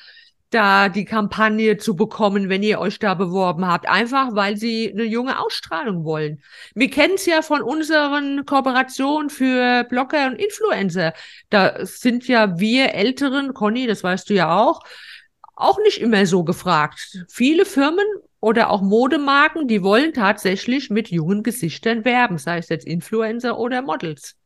[0.54, 3.88] da die Kampagne zu bekommen, wenn ihr euch da beworben habt.
[3.88, 6.42] Einfach, weil sie eine junge Ausstrahlung wollen.
[6.74, 11.12] Wir kennen es ja von unseren Kooperationen für Blogger und Influencer.
[11.50, 14.80] Da sind ja wir Älteren, Conny, das weißt du ja auch,
[15.56, 17.24] auch nicht immer so gefragt.
[17.28, 18.06] Viele Firmen
[18.40, 23.82] oder auch Modemarken, die wollen tatsächlich mit jungen Gesichtern werben, sei es jetzt Influencer oder
[23.82, 24.36] Models.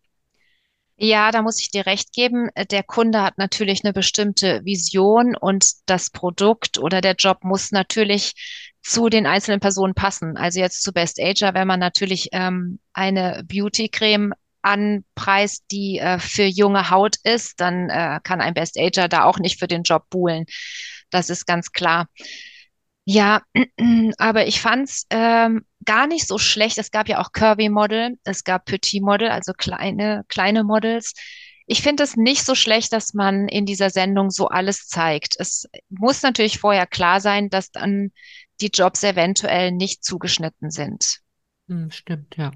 [1.01, 2.51] Ja, da muss ich dir recht geben.
[2.55, 7.71] Äh, der Kunde hat natürlich eine bestimmte Vision und das Produkt oder der Job muss
[7.71, 8.35] natürlich
[8.83, 10.37] zu den einzelnen Personen passen.
[10.37, 14.33] Also jetzt zu Best Ager, wenn man natürlich ähm, eine Beauty-Creme
[14.63, 19.39] anpreist, die äh, für junge Haut ist, dann äh, kann ein Best Ager da auch
[19.39, 20.47] nicht für den Job buhlen.
[21.11, 22.09] Das ist ganz klar.
[23.11, 23.41] Ja,
[24.19, 26.77] aber ich fand's ähm, gar nicht so schlecht.
[26.77, 31.15] Es gab ja auch Curvy Model, es gab Petit Model, also kleine, kleine Models.
[31.67, 35.37] Ich finde es nicht so schlecht, dass man in dieser Sendung so alles zeigt.
[35.39, 38.13] Es muss natürlich vorher klar sein, dass dann
[38.61, 41.21] die Jobs eventuell nicht zugeschnitten sind.
[41.69, 42.51] Hm, stimmt, ja.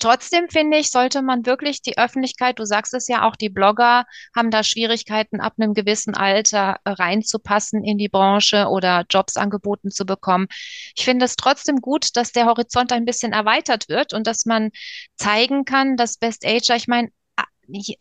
[0.00, 4.04] Trotzdem finde ich, sollte man wirklich die Öffentlichkeit, du sagst es ja auch, die Blogger
[4.34, 10.04] haben da Schwierigkeiten, ab einem gewissen Alter reinzupassen in die Branche oder Jobs angeboten zu
[10.04, 10.46] bekommen.
[10.94, 14.70] Ich finde es trotzdem gut, dass der Horizont ein bisschen erweitert wird und dass man
[15.16, 17.10] zeigen kann, dass Best Ager, ich meine,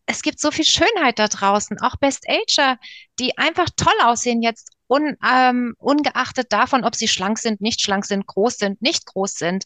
[0.06, 2.78] es gibt so viel Schönheit da draußen, auch Best Ager,
[3.20, 8.06] die einfach toll aussehen jetzt, un, ähm, ungeachtet davon, ob sie schlank sind, nicht schlank
[8.06, 9.64] sind, groß sind, nicht groß sind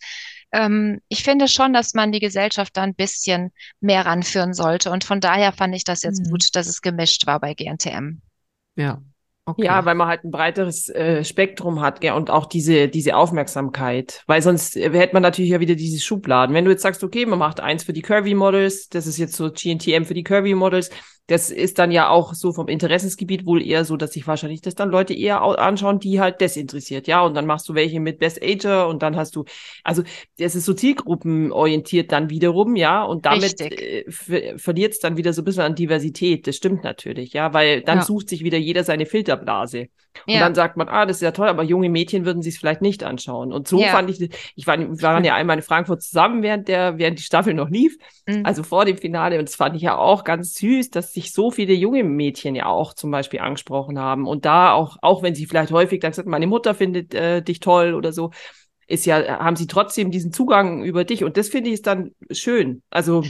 [0.52, 4.92] ähm, ich finde schon, dass man die Gesellschaft da ein bisschen mehr ranführen sollte.
[4.92, 6.32] Und von daher fand ich das jetzt mhm.
[6.32, 8.22] gut, dass es gemischt war bei GNTM.
[8.76, 9.02] Ja.
[9.50, 9.66] Okay.
[9.66, 14.24] Ja, weil man halt ein breiteres äh, Spektrum hat gell, und auch diese, diese Aufmerksamkeit.
[14.28, 16.56] Weil sonst äh, hätte man natürlich ja wieder diese Schubladen.
[16.56, 19.36] Wenn du jetzt sagst, okay, man macht eins für die Curvy Models, das ist jetzt
[19.36, 20.90] so GNTM für die Curvy Models,
[21.30, 24.74] das ist dann ja auch so vom Interessensgebiet wohl eher so, dass sich wahrscheinlich das
[24.74, 27.22] dann Leute eher anschauen, die halt das interessiert, ja.
[27.22, 29.46] Und dann machst du welche mit Best Ager und dann hast du,
[29.84, 30.02] also
[30.40, 33.04] das ist so zielgruppenorientiert dann wiederum, ja.
[33.04, 36.48] Und damit äh, verliert es dann wieder so ein bisschen an Diversität.
[36.48, 38.04] Das stimmt natürlich, ja, weil dann ja.
[38.04, 39.90] sucht sich wieder jeder seine Filterblase.
[40.28, 40.40] Und ja.
[40.40, 42.82] dann sagt man, ah, das ist ja toll, aber junge Mädchen würden sich es vielleicht
[42.82, 43.54] nicht anschauen.
[43.54, 43.90] Und so ja.
[43.90, 47.24] fand ich, ich war, wir waren ja einmal in Frankfurt zusammen, während der, während die
[47.24, 48.46] Staffel noch lief, mhm.
[48.46, 49.40] also vor dem Finale.
[49.40, 52.68] Und das fand ich ja auch ganz süß, dass sich so viele junge Mädchen ja
[52.68, 54.28] auch zum Beispiel angesprochen haben.
[54.28, 57.60] Und da auch, auch wenn sie vielleicht häufig dann gesagt, meine Mutter findet äh, dich
[57.60, 58.32] toll oder so,
[58.88, 61.24] ist ja, haben sie trotzdem diesen Zugang über dich.
[61.24, 62.82] Und das finde ich ist dann schön.
[62.90, 63.24] Also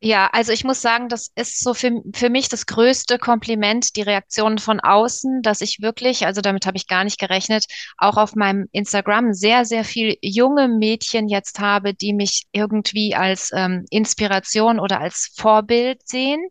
[0.00, 4.02] ja, also ich muss sagen, das ist so für, für mich das größte Kompliment, die
[4.02, 7.64] Reaktionen von außen, dass ich wirklich, also damit habe ich gar nicht gerechnet,
[7.96, 13.50] auch auf meinem Instagram sehr, sehr viel junge Mädchen jetzt habe, die mich irgendwie als
[13.54, 16.44] ähm, Inspiration oder als Vorbild sehen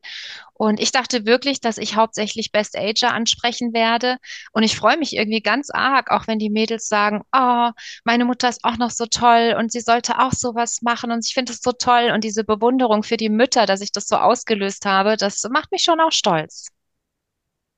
[0.57, 4.17] und ich dachte wirklich, dass ich hauptsächlich Best Ager ansprechen werde.
[4.53, 7.71] Und ich freue mich irgendwie ganz arg, auch wenn die Mädels sagen, oh,
[8.05, 11.33] meine Mutter ist auch noch so toll und sie sollte auch sowas machen und ich
[11.33, 12.11] finde es so toll.
[12.13, 15.83] Und diese Bewunderung für die Mütter, dass ich das so ausgelöst habe, das macht mich
[15.83, 16.67] schon auch stolz.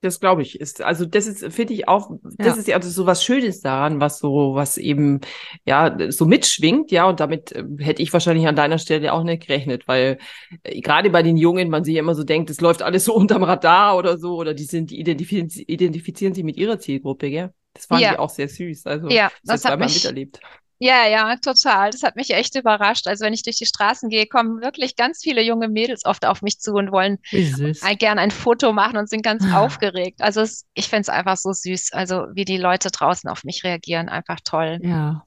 [0.02, 2.54] Das glaube ich ist, also das ist, finde ich auch, das ja.
[2.54, 5.22] ist ja also so was Schönes daran, was so, was eben,
[5.66, 9.48] ja, so mitschwingt, ja, und damit äh, hätte ich wahrscheinlich an deiner Stelle auch nicht
[9.48, 10.20] gerechnet, weil
[10.62, 13.16] äh, gerade bei den Jungen man sich ja immer so denkt, es läuft alles so
[13.16, 17.52] unterm Radar oder so, oder die sind, die identifizieren, identifizieren sich mit ihrer Zielgruppe, gell?
[17.74, 18.14] Das fand Ja.
[18.14, 18.86] ich auch sehr süß.
[18.86, 20.40] Also, Ja, das das hat mich- miterlebt.
[20.80, 21.90] Ja, ja, total.
[21.92, 23.08] Das hat mich echt überrascht.
[23.08, 26.42] Also wenn ich durch die Straßen gehe, kommen wirklich ganz viele junge Mädels oft auf
[26.42, 27.18] mich zu und wollen
[28.00, 29.62] gern ein Foto machen und sind ganz Ah.
[29.62, 30.22] aufgeregt.
[30.22, 31.94] Also es, ich finde es einfach so süß.
[31.94, 34.80] Also wie die Leute draußen auf mich reagieren, einfach toll.
[34.84, 35.24] Ja.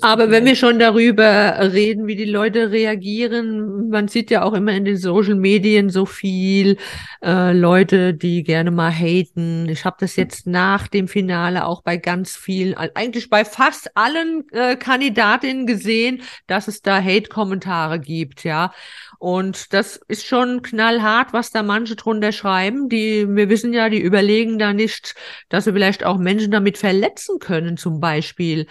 [0.00, 0.46] Aber wenn Kompliment.
[0.46, 4.96] wir schon darüber reden, wie die Leute reagieren, man sieht ja auch immer in den
[4.96, 6.78] Social Medien so viel
[7.22, 9.68] äh, Leute, die gerne mal haten.
[9.68, 14.44] Ich habe das jetzt nach dem Finale auch bei ganz vielen, eigentlich bei fast allen
[14.52, 18.72] äh, Kandidatinnen gesehen, dass es da Hate-Kommentare gibt, ja.
[19.18, 22.88] Und das ist schon knallhart, was da manche drunter schreiben.
[22.88, 25.14] Die, wir wissen ja, die überlegen da nicht,
[25.48, 28.66] dass sie vielleicht auch Menschen damit verletzen können, zum Beispiel.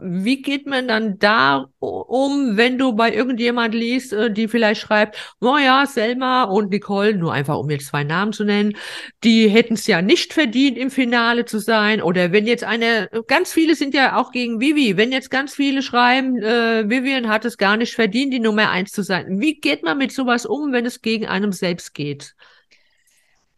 [0.00, 5.16] Wie geht man dann da um, wenn du bei irgendjemand liest, äh, die vielleicht schreibt,
[5.40, 8.76] oh ja, Selma und Nicole, nur einfach um jetzt zwei Namen zu nennen,
[9.22, 12.02] die hätten es ja nicht verdient, im Finale zu sein.
[12.02, 15.82] Oder wenn jetzt eine, ganz viele sind ja auch gegen Vivi, wenn jetzt ganz viele
[15.82, 19.40] schreiben, äh, Vivian hat es gar nicht verdient, die Nummer eins zu sein.
[19.40, 22.34] Wie geht man mit sowas um, wenn es gegen einem selbst geht?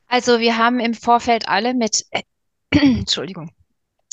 [0.07, 2.23] Also wir haben im Vorfeld alle mit, äh,
[2.73, 3.53] Entschuldigung,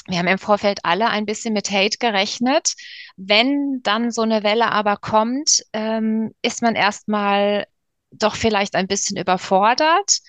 [0.08, 2.74] wir haben im Vorfeld alle ein bisschen mit Hate gerechnet.
[3.17, 7.67] Wenn dann so eine Welle aber kommt, ähm, ist man erstmal
[8.12, 10.20] doch vielleicht ein bisschen überfordert.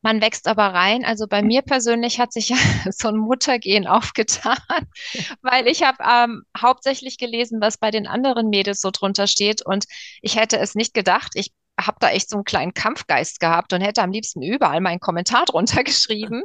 [0.00, 1.04] Man wächst aber rein.
[1.04, 2.56] Also bei mir persönlich hat sich ja
[2.90, 4.58] so ein Muttergehen aufgetan,
[5.42, 9.84] weil ich habe ähm, hauptsächlich gelesen, was bei den anderen Mädels so drunter steht und
[10.22, 11.32] ich hätte es nicht gedacht.
[11.34, 15.00] Ich habe da echt so einen kleinen Kampfgeist gehabt und hätte am liebsten überall meinen
[15.00, 16.42] Kommentar drunter geschrieben.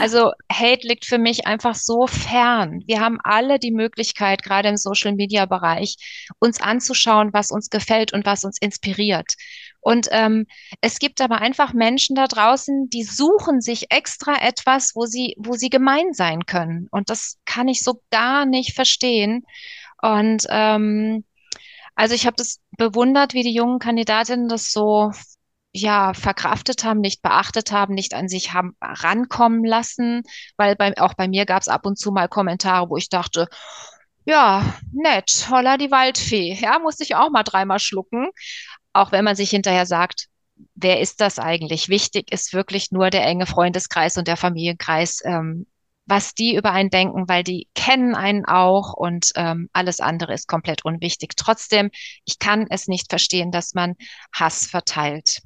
[0.00, 2.82] Also Hate liegt für mich einfach so fern.
[2.86, 5.96] Wir haben alle die Möglichkeit, gerade im Social-Media-Bereich,
[6.38, 9.34] uns anzuschauen, was uns gefällt und was uns inspiriert.
[9.80, 10.46] Und ähm,
[10.80, 15.54] es gibt aber einfach Menschen da draußen, die suchen sich extra etwas, wo sie, wo
[15.54, 16.88] sie gemein sein können.
[16.90, 19.44] Und das kann ich so gar nicht verstehen.
[20.00, 21.24] Und ähm,
[21.94, 25.12] also ich habe das bewundert, wie die jungen Kandidatinnen das so
[25.72, 30.22] ja verkraftet haben, nicht beachtet haben, nicht an sich haben rankommen lassen,
[30.56, 33.48] weil bei, auch bei mir gab es ab und zu mal Kommentare, wo ich dachte,
[34.24, 38.28] ja, nett, holla die Waldfee, ja, musste ich auch mal dreimal schlucken,
[38.92, 40.28] auch wenn man sich hinterher sagt,
[40.74, 41.88] wer ist das eigentlich?
[41.88, 45.66] Wichtig ist wirklich nur der enge Freundeskreis und der Familienkreis, ähm,
[46.06, 50.48] was die über einen denken, weil die kennen einen auch und ähm, alles andere ist
[50.48, 51.36] komplett unwichtig.
[51.36, 51.90] Trotzdem,
[52.24, 53.94] ich kann es nicht verstehen, dass man
[54.32, 55.42] Hass verteilt.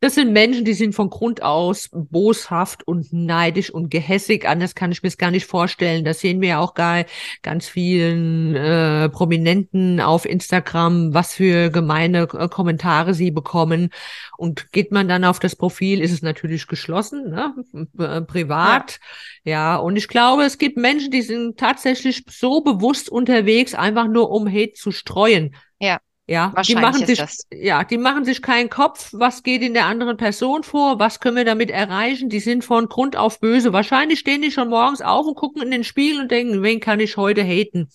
[0.00, 4.46] Das sind Menschen, die sind von Grund aus boshaft und neidisch und gehässig.
[4.46, 6.04] Anders kann ich mir es gar nicht vorstellen.
[6.04, 7.06] Das sehen wir ja auch bei
[7.42, 13.90] ganz vielen äh, Prominenten auf Instagram, was für gemeine äh, Kommentare sie bekommen.
[14.36, 17.54] Und geht man dann auf das Profil, ist es natürlich geschlossen, ne?
[17.98, 18.98] Äh, privat.
[19.44, 19.52] Ja.
[19.52, 24.30] ja, und ich glaube, es gibt Menschen, die sind tatsächlich so bewusst unterwegs, einfach nur
[24.30, 25.54] um Hate zu streuen.
[25.80, 25.98] Ja.
[26.28, 27.46] Ja, die machen ist sich, das.
[27.52, 31.36] ja, die machen sich keinen Kopf, was geht in der anderen Person vor, was können
[31.36, 32.28] wir damit erreichen.
[32.28, 33.72] Die sind von Grund auf böse.
[33.72, 36.98] Wahrscheinlich stehen die schon morgens auf und gucken in den Spiegel und denken, wen kann
[36.98, 37.88] ich heute haten?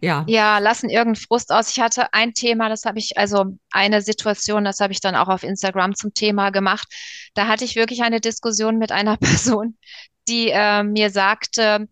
[0.00, 0.24] Ja.
[0.28, 1.70] Ja, lassen irgendeinen Frust aus.
[1.70, 5.28] Ich hatte ein Thema, das habe ich, also eine Situation, das habe ich dann auch
[5.28, 6.88] auf Instagram zum Thema gemacht.
[7.34, 9.78] Da hatte ich wirklich eine Diskussion mit einer Person,
[10.28, 11.88] die äh, mir sagte,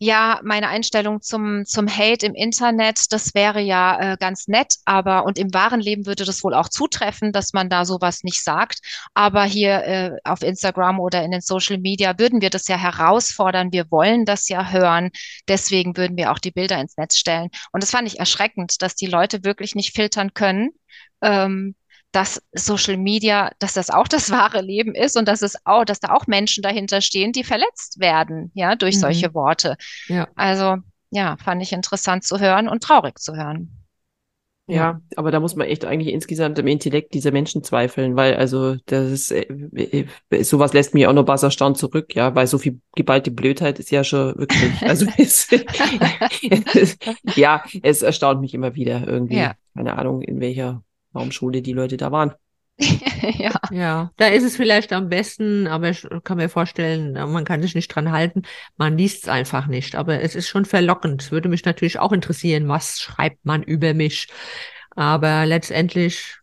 [0.00, 5.24] ja, meine Einstellung zum, zum Hate im Internet, das wäre ja äh, ganz nett, aber
[5.24, 8.78] und im wahren Leben würde das wohl auch zutreffen, dass man da sowas nicht sagt.
[9.14, 13.72] Aber hier äh, auf Instagram oder in den Social Media würden wir das ja herausfordern.
[13.72, 15.10] Wir wollen das ja hören.
[15.48, 17.50] Deswegen würden wir auch die Bilder ins Netz stellen.
[17.72, 20.70] Und das fand ich erschreckend, dass die Leute wirklich nicht filtern können.
[21.22, 21.74] Ähm,
[22.12, 26.00] dass Social Media, dass das auch das wahre Leben ist und dass es auch, dass
[26.00, 29.00] da auch Menschen dahinter stehen, die verletzt werden, ja, durch Mhm.
[29.00, 29.76] solche Worte.
[30.08, 30.28] Ja.
[30.34, 30.76] Also,
[31.10, 33.72] ja, fand ich interessant zu hören und traurig zu hören.
[34.70, 38.76] Ja, aber da muss man echt eigentlich insgesamt im Intellekt dieser Menschen zweifeln, weil also
[38.84, 39.46] das ist, äh,
[40.30, 43.78] äh, sowas lässt mich auch noch was erstaunt zurück, ja, weil so viel geballte Blödheit
[43.78, 45.48] ist ja schon wirklich, also es,
[46.74, 46.98] es,
[47.34, 49.54] ja, es erstaunt mich immer wieder irgendwie, Ja.
[49.74, 52.32] keine Ahnung, in welcher Baumschule die Leute da waren.
[53.38, 53.52] ja.
[53.72, 57.74] Ja, da ist es vielleicht am besten, aber ich kann mir vorstellen, man kann sich
[57.74, 58.42] nicht dran halten.
[58.76, 59.96] Man liest es einfach nicht.
[59.96, 61.32] Aber es ist schon verlockend.
[61.32, 64.28] Würde mich natürlich auch interessieren, was schreibt man über mich.
[64.90, 66.36] Aber letztendlich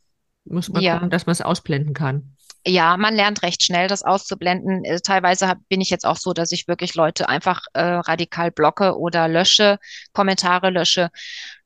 [0.44, 0.96] muss man Ja.
[0.96, 2.35] gucken, dass man es ausblenden kann.
[2.68, 4.84] Ja, man lernt recht schnell, das auszublenden.
[4.86, 8.52] Äh, Teilweise hab, bin ich jetzt auch so, dass ich wirklich Leute einfach äh, radikal
[8.52, 9.78] blocke oder lösche,
[10.14, 11.12] Kommentare lösche,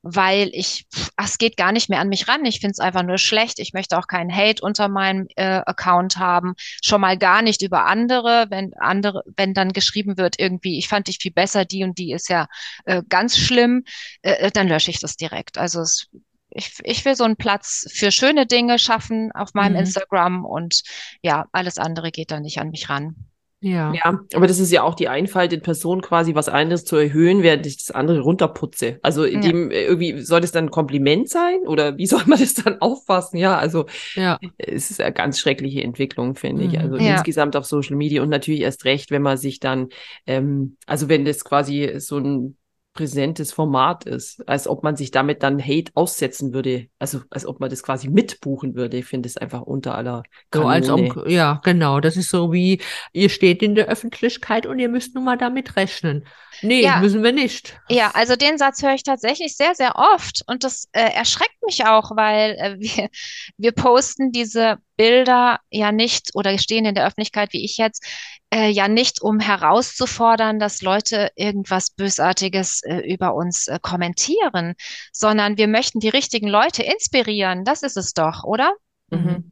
[0.01, 0.85] weil ich,
[1.15, 2.43] ach, es geht gar nicht mehr an mich ran.
[2.45, 3.59] Ich finde es einfach nur schlecht.
[3.59, 6.53] Ich möchte auch keinen Hate unter meinem äh, Account haben.
[6.83, 11.07] Schon mal gar nicht über andere, wenn andere, wenn dann geschrieben wird, irgendwie, ich fand
[11.07, 12.47] dich viel besser, die und die ist ja
[12.85, 13.83] äh, ganz schlimm,
[14.21, 15.57] äh, äh dann lösche ich das direkt.
[15.57, 16.09] Also es
[16.51, 19.79] ich, ich will so einen Platz für schöne Dinge schaffen auf meinem Mhm.
[19.81, 20.81] Instagram und
[21.21, 23.15] ja, alles andere geht da nicht an mich ran.
[23.62, 23.93] Ja.
[23.93, 27.43] Ja, aber das ist ja auch die Einfalt in Person quasi, was anderes zu erhöhen,
[27.43, 28.99] während ich das andere runterputze.
[29.01, 29.51] Also in Ja.
[29.51, 32.79] dem äh, irgendwie soll das dann ein Kompliment sein oder wie soll man das dann
[32.79, 33.38] auffassen?
[33.38, 33.85] Ja, also
[34.15, 34.39] Ja.
[34.57, 36.73] es ist eine ganz schreckliche Entwicklung, finde ich.
[36.75, 36.79] Mhm.
[36.79, 37.12] Also Ja.
[37.12, 39.89] insgesamt auf Social Media und natürlich erst recht, wenn man sich dann,
[40.25, 42.57] ähm, also wenn das quasi so ein
[42.93, 47.60] präsentes Format ist, als ob man sich damit dann Hate aussetzen würde, also als ob
[47.60, 48.97] man das quasi mitbuchen würde.
[48.97, 50.23] Ich finde es einfach unter aller
[50.54, 51.12] So als Kanone.
[51.15, 51.99] ob, ja, genau.
[52.02, 52.82] Das ist so wie,
[53.13, 56.25] ihr steht in der Öffentlichkeit und ihr müsst nun mal damit rechnen.
[56.62, 56.99] Nee, Ja.
[56.99, 57.80] müssen wir nicht.
[57.89, 61.86] Ja, also den Satz höre ich tatsächlich sehr, sehr oft und das äh, erschreckt mich
[61.86, 63.10] auch, weil äh, wir,
[63.58, 68.05] wir posten diese Bilder ja nicht oder stehen in der Öffentlichkeit, wie ich jetzt,
[68.53, 74.73] äh, ja nicht, um herauszufordern, dass Leute irgendwas Bösartiges äh, über uns äh, kommentieren,
[75.13, 77.63] sondern wir möchten die richtigen Leute inspirieren.
[77.63, 78.73] Das ist es doch, oder?
[79.12, 79.51] Mhm.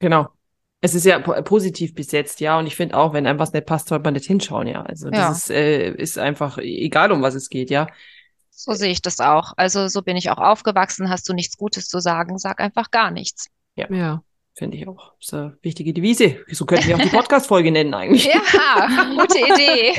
[0.00, 0.28] Genau.
[0.84, 2.58] Es ist ja po positiv besetzt, ja.
[2.58, 4.82] Und ich finde auch, wenn einem was nicht passt, sollte man nicht hinschauen, ja.
[4.82, 5.30] Also das Ja.
[5.30, 7.86] ist, äh, ist einfach egal, um was es geht, ja.
[8.54, 9.54] So sehe ich das auch.
[9.56, 11.08] Also so bin ich auch aufgewachsen.
[11.08, 13.48] Hast du nichts Gutes zu sagen, sag einfach gar nichts.
[13.74, 14.22] Ja.
[14.54, 15.14] Finde ich auch.
[15.18, 16.36] Das ist eine wichtige Devise.
[16.50, 18.26] So könnten wir auch die Podcast-Folge nennen eigentlich.
[18.26, 19.94] Ja, gute Idee.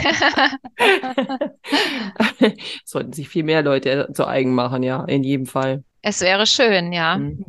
[2.85, 5.83] Sollten sich viel mehr Leute zu eigen machen, ja, in jedem Fall.
[6.03, 7.17] Es wäre schön, ja.
[7.17, 7.43] Mhm.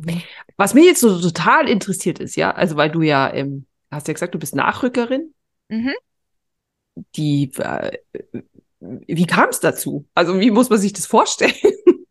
[0.57, 4.13] Was mir jetzt so total interessiert ist, ja, also weil du ja, ähm, hast ja
[4.13, 5.33] gesagt, du bist Nachrückerin,
[5.69, 5.93] Mhm.
[7.15, 7.91] die, äh,
[9.07, 10.05] wie kam es dazu?
[10.13, 11.53] Also wie muss man sich das vorstellen?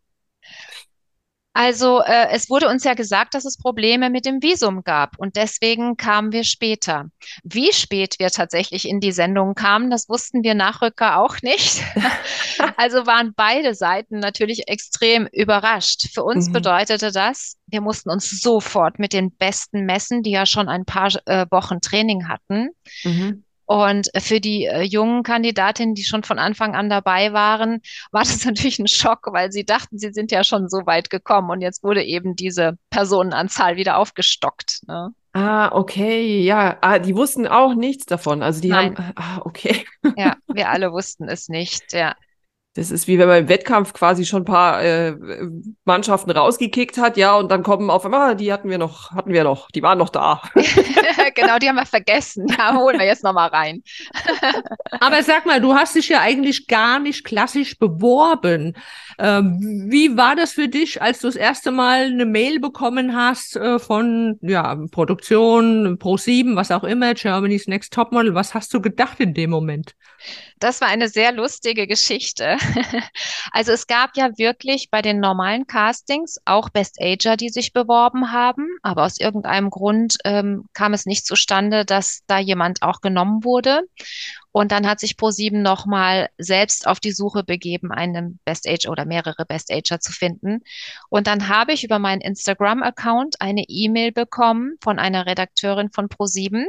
[1.57, 5.37] Also äh, es wurde uns ja gesagt, dass es Probleme mit dem Visum gab und
[5.37, 7.07] deswegen kamen wir später.
[7.45, 11.83] Wie spät wir tatsächlich in die Sendung kamen, das wussten wir Nachrücker auch nicht.
[12.77, 16.09] Also waren beide Seiten natürlich extrem überrascht.
[16.13, 16.53] Für uns Mhm.
[16.53, 21.11] bedeutete das, wir mussten uns sofort mit den Besten messen, die ja schon ein paar
[21.27, 22.71] äh, Wochen Training hatten.
[23.05, 23.44] Mhm.
[23.67, 27.81] Und für die äh, jungen Kandidatinnen, die schon von Anfang an dabei waren,
[28.13, 31.51] war das natürlich ein Schock, weil sie dachten, sie sind ja schon so weit gekommen
[31.51, 34.81] und jetzt wurde eben diese Personenanzahl wieder aufgestockt.
[34.87, 35.11] Ne?
[35.33, 38.43] Ah, okay, ja, ah, die wussten auch nichts davon.
[38.43, 38.97] Also die Nein.
[38.97, 39.85] haben, ah, okay.
[40.17, 41.93] Ja, wir alle wussten es nicht.
[41.93, 42.15] Ja,
[42.77, 45.15] Das ist wie wenn man im Wettkampf quasi schon ein paar äh,
[45.85, 49.33] Mannschaften rausgekickt hat, ja, und dann kommen auf einmal, ah, die hatten wir noch, hatten
[49.33, 50.43] wir noch, die waren noch da.
[51.35, 52.49] genau, die haben wir vergessen.
[52.49, 53.83] Ja, holen wir jetzt nochmal rein.
[54.99, 58.77] Aber sag mal, du hast dich ja eigentlich gar nicht klassisch beworben.
[59.19, 63.57] Ähm, wie war das für dich, als du das erste Mal eine Mail bekommen hast
[63.57, 68.35] äh, von ja, Produktion, Pro7, was auch immer, Germany's Next Topmodel?
[68.35, 69.95] Was hast du gedacht in dem Moment?
[70.59, 72.57] Das war eine sehr lustige Geschichte.
[73.53, 78.33] Also es gab ja wirklich bei den normalen Castings auch Best Ager, die sich beworben
[78.33, 83.45] haben, aber aus irgendeinem Grund ähm, kam es nicht zustande, dass da jemand auch genommen
[83.45, 83.83] wurde.
[84.57, 89.05] Und dann hat sich ProSieben nochmal selbst auf die Suche begeben, einen Best Ager oder
[89.05, 90.61] mehrere Best Ager zu finden.
[91.11, 96.69] Und dann habe ich über meinen Instagram-Account eine E-Mail bekommen von einer Redakteurin von ProSieben.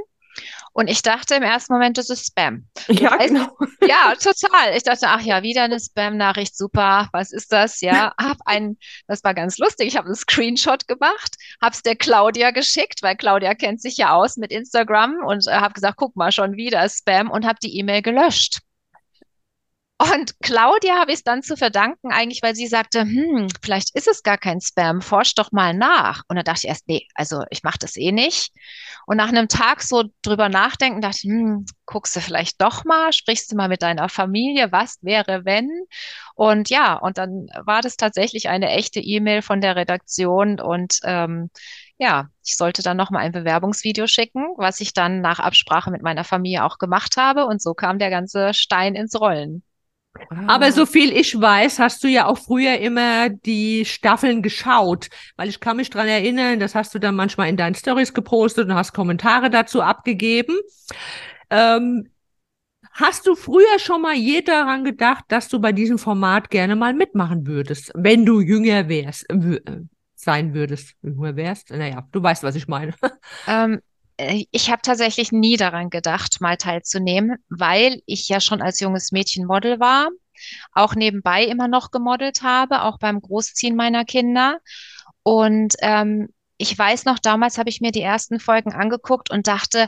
[0.78, 2.68] Und ich dachte im ersten Moment, das ist Spam.
[2.90, 3.48] Ja, weißt- genau.
[3.88, 4.76] Ja, total.
[4.76, 7.08] Ich dachte, ach ja, wieder eine Spam-Nachricht, super.
[7.14, 7.80] Was ist das?
[7.82, 9.88] Ja, hab ein, das war ganz lustig.
[9.88, 14.36] Ich habe einen Screenshot gemacht, hab's der Claudia geschickt, weil Claudia kennt sich ja aus
[14.38, 18.02] mit Instagram und äh, habe gesagt, guck mal, schon wieder Spam und habe die E-Mail
[18.02, 18.60] gelöscht.
[19.98, 24.10] Und Claudia habe ich es dann zu verdanken, eigentlich, weil sie sagte, hm, vielleicht ist
[24.10, 26.24] es gar kein Spam, forsch doch mal nach.
[26.28, 28.52] Und dann dachte ich erst, nee, also ich mache das eh nicht.
[29.06, 33.14] Und nach einem Tag so drüber nachdenken, dachte ich, hm, guckst du vielleicht doch mal,
[33.14, 35.70] sprichst du mal mit deiner Familie, was wäre, wenn?
[36.36, 41.50] Und ja, und dann war das tatsächlich eine echte E-Mail von der Redaktion und ähm,
[41.98, 46.26] ja, ich sollte dann nochmal ein Bewerbungsvideo schicken, was ich dann nach Absprache mit meiner
[46.26, 47.46] Familie auch gemacht habe.
[47.46, 49.64] Und so kam der ganze Stein ins Rollen.
[50.48, 55.50] Aber so viel ich weiß, hast du ja auch früher immer die Staffeln geschaut, weil
[55.50, 58.76] ich kann mich dran erinnern, das hast du dann manchmal in deinen Stories gepostet und
[58.76, 60.56] hast Kommentare dazu abgegeben.
[61.50, 62.10] Ähm,
[62.92, 66.94] hast du früher schon mal je daran gedacht, dass du bei diesem Format gerne mal
[66.94, 69.26] mitmachen würdest, wenn du jünger wärst,
[70.16, 71.72] sein würdest, jünger wärst?
[71.72, 72.94] Naja, du weißt, was ich meine.
[73.48, 78.80] Ähm, äh, ich habe tatsächlich nie daran gedacht, mal teilzunehmen, weil ich ja schon als
[78.80, 80.10] junges Mädchen Model war,
[80.74, 84.60] auch nebenbei immer noch gemodelt habe, auch beim Großziehen meiner Kinder.
[85.24, 89.88] Und ähm, ich weiß noch, damals habe ich mir die ersten Folgen angeguckt und dachte,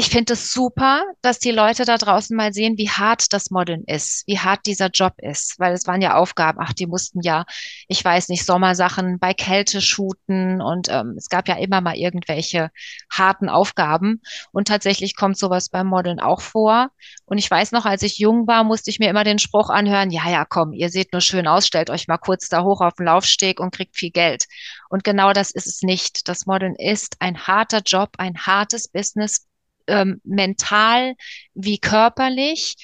[0.00, 3.82] ich finde es super, dass die Leute da draußen mal sehen, wie hart das Modeln
[3.84, 6.60] ist, wie hart dieser Job ist, weil es waren ja Aufgaben.
[6.62, 7.46] Ach, die mussten ja,
[7.88, 12.70] ich weiß nicht, Sommersachen bei Kälte shooten und ähm, es gab ja immer mal irgendwelche
[13.10, 14.22] harten Aufgaben.
[14.52, 16.90] Und tatsächlich kommt sowas beim Modeln auch vor.
[17.24, 20.12] Und ich weiß noch, als ich jung war, musste ich mir immer den Spruch anhören,
[20.12, 22.94] ja, ja, komm, ihr seht nur schön aus, stellt euch mal kurz da hoch auf
[22.94, 24.44] den Laufsteg und kriegt viel Geld.
[24.90, 26.28] Und genau das ist es nicht.
[26.28, 29.47] Das Modeln ist ein harter Job, ein hartes Business
[29.88, 31.14] ähm, mental
[31.54, 32.76] wie körperlich.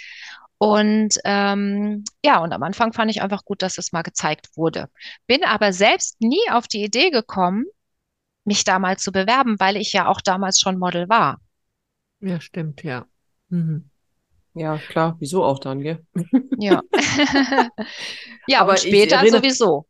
[0.58, 4.88] Und ähm, ja, und am Anfang fand ich einfach gut, dass es mal gezeigt wurde.
[5.26, 7.64] Bin aber selbst nie auf die Idee gekommen,
[8.44, 11.40] mich da mal zu bewerben, weil ich ja auch damals schon Model war.
[12.20, 13.06] Ja, stimmt, ja.
[13.48, 13.90] Mhm.
[14.54, 16.04] Ja, klar, wieso auch dann, gell?
[16.58, 16.80] Ja.
[18.46, 19.86] ja, aber später erinnere, sowieso.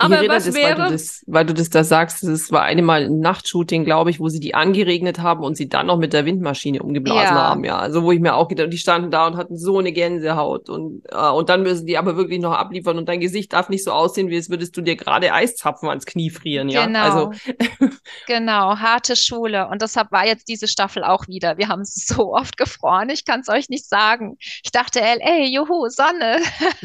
[0.00, 0.78] Aber was das, wäre?
[0.78, 4.20] Weil du, das, weil du das da sagst, es war einmal ein Nachtshooting, glaube ich,
[4.20, 7.42] wo sie die angeregnet haben und sie dann noch mit der Windmaschine umgeblasen ja.
[7.42, 7.78] haben, ja.
[7.78, 11.02] Also wo ich mir auch gedacht, die standen da und hatten so eine Gänsehaut und,
[11.10, 13.90] äh, und dann müssen die aber wirklich noch abliefern und dein Gesicht darf nicht so
[13.90, 16.86] aussehen, wie als würdest du dir gerade Eiszapfen ans Knie frieren, ja.
[16.86, 17.00] Genau.
[17.00, 17.32] Also.
[18.28, 19.66] genau, harte Schule.
[19.66, 21.58] Und deshalb war jetzt diese Staffel auch wieder.
[21.58, 24.36] Wir haben so oft gefroren, ich kann es euch nicht sagen.
[24.62, 26.38] Ich dachte, ey, juhu, Sonne.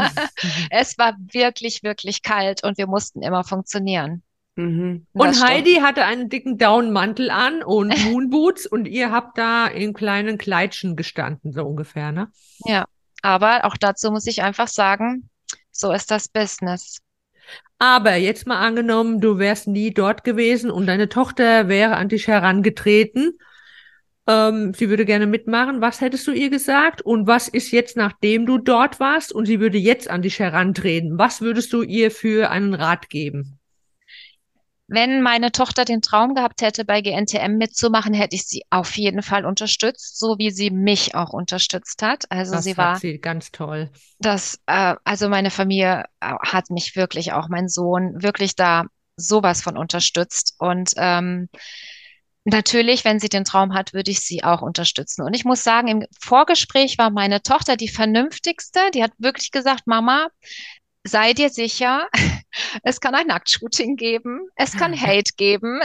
[0.71, 4.23] es war wirklich, wirklich kalt und wir mussten mussten immer funktionieren.
[4.55, 5.07] Mhm.
[5.13, 10.37] Und Heidi hatte einen dicken Downmantel an und Moonboots und ihr habt da in kleinen
[10.37, 12.31] Kleidchen gestanden, so ungefähr, ne?
[12.65, 12.85] Ja,
[13.21, 15.29] aber auch dazu muss ich einfach sagen,
[15.71, 16.99] so ist das Business.
[17.77, 22.27] Aber jetzt mal angenommen, du wärst nie dort gewesen und deine Tochter wäre an dich
[22.27, 23.37] herangetreten.
[24.25, 25.81] Ähm, sie würde gerne mitmachen.
[25.81, 27.01] Was hättest du ihr gesagt?
[27.01, 31.17] Und was ist jetzt, nachdem du dort warst und sie würde jetzt an dich herantreten?
[31.17, 33.59] Was würdest du ihr für einen Rat geben?
[34.87, 39.23] Wenn meine Tochter den Traum gehabt hätte, bei GNTM mitzumachen, hätte ich sie auf jeden
[39.23, 42.29] Fall unterstützt, so wie sie mich auch unterstützt hat.
[42.29, 43.89] Also das sie war sie ganz toll.
[44.19, 48.83] Das, äh, also meine Familie äh, hat mich wirklich auch mein Sohn wirklich da
[49.15, 51.49] sowas von unterstützt und ähm,
[52.45, 55.23] Natürlich, wenn sie den Traum hat, würde ich sie auch unterstützen.
[55.23, 58.79] Und ich muss sagen, im Vorgespräch war meine Tochter die vernünftigste.
[58.93, 60.27] Die hat wirklich gesagt, Mama,
[61.03, 62.07] sei dir sicher,
[62.83, 65.79] es kann ein Nacktshooting geben, es kann Hate geben.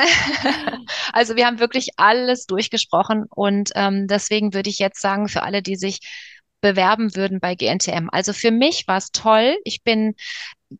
[1.12, 5.62] also wir haben wirklich alles durchgesprochen und ähm, deswegen würde ich jetzt sagen, für alle,
[5.62, 6.00] die sich
[6.60, 8.08] bewerben würden bei GNTM.
[8.10, 9.56] Also für mich war es toll.
[9.62, 10.14] Ich bin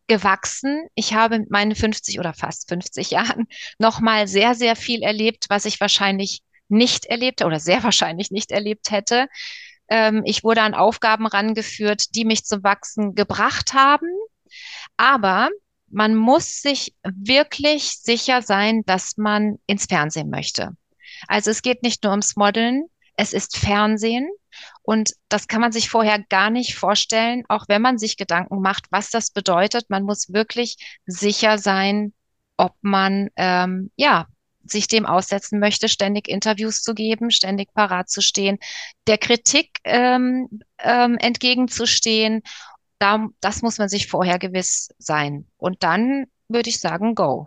[0.06, 0.86] gewachsen.
[0.94, 3.46] Ich habe mit meinen 50 oder fast 50 Jahren
[3.78, 8.90] nochmal sehr, sehr viel erlebt, was ich wahrscheinlich nicht erlebt oder sehr wahrscheinlich nicht erlebt
[8.90, 9.28] hätte.
[9.88, 14.08] Ähm, ich wurde an Aufgaben rangeführt, die mich zum Wachsen gebracht haben.
[14.96, 15.48] Aber
[15.90, 20.76] man muss sich wirklich sicher sein, dass man ins Fernsehen möchte.
[21.26, 22.86] Also es geht nicht nur ums Modeln,
[23.16, 24.28] es ist Fernsehen.
[24.82, 28.86] Und das kann man sich vorher gar nicht vorstellen, auch wenn man sich Gedanken macht,
[28.90, 29.90] was das bedeutet.
[29.90, 32.12] Man muss wirklich sicher sein,
[32.56, 34.26] ob man ähm, ja
[34.70, 38.58] sich dem aussetzen möchte, ständig Interviews zu geben, ständig parat zu stehen,
[39.06, 40.48] der Kritik ähm,
[40.78, 42.42] ähm, entgegenzustehen.
[42.98, 45.46] Da, das muss man sich vorher gewiss sein.
[45.56, 47.46] Und dann würde ich sagen, go.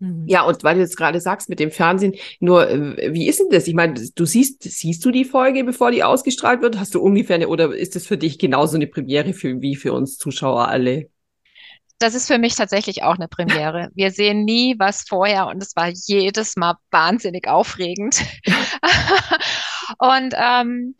[0.00, 0.24] Mhm.
[0.26, 3.50] Ja, und weil du jetzt gerade sagst mit dem Fernsehen, nur äh, wie ist denn
[3.50, 3.68] das?
[3.68, 6.78] Ich meine, du siehst, siehst du die Folge, bevor die ausgestrahlt wird?
[6.78, 9.92] Hast du ungefähr eine, oder ist das für dich genauso eine Premiere für, wie für
[9.92, 11.10] uns Zuschauer alle?
[11.98, 13.90] Das ist für mich tatsächlich auch eine Premiere.
[13.94, 18.24] Wir sehen nie was vorher und es war jedes Mal wahnsinnig aufregend.
[19.98, 20.94] und ähm,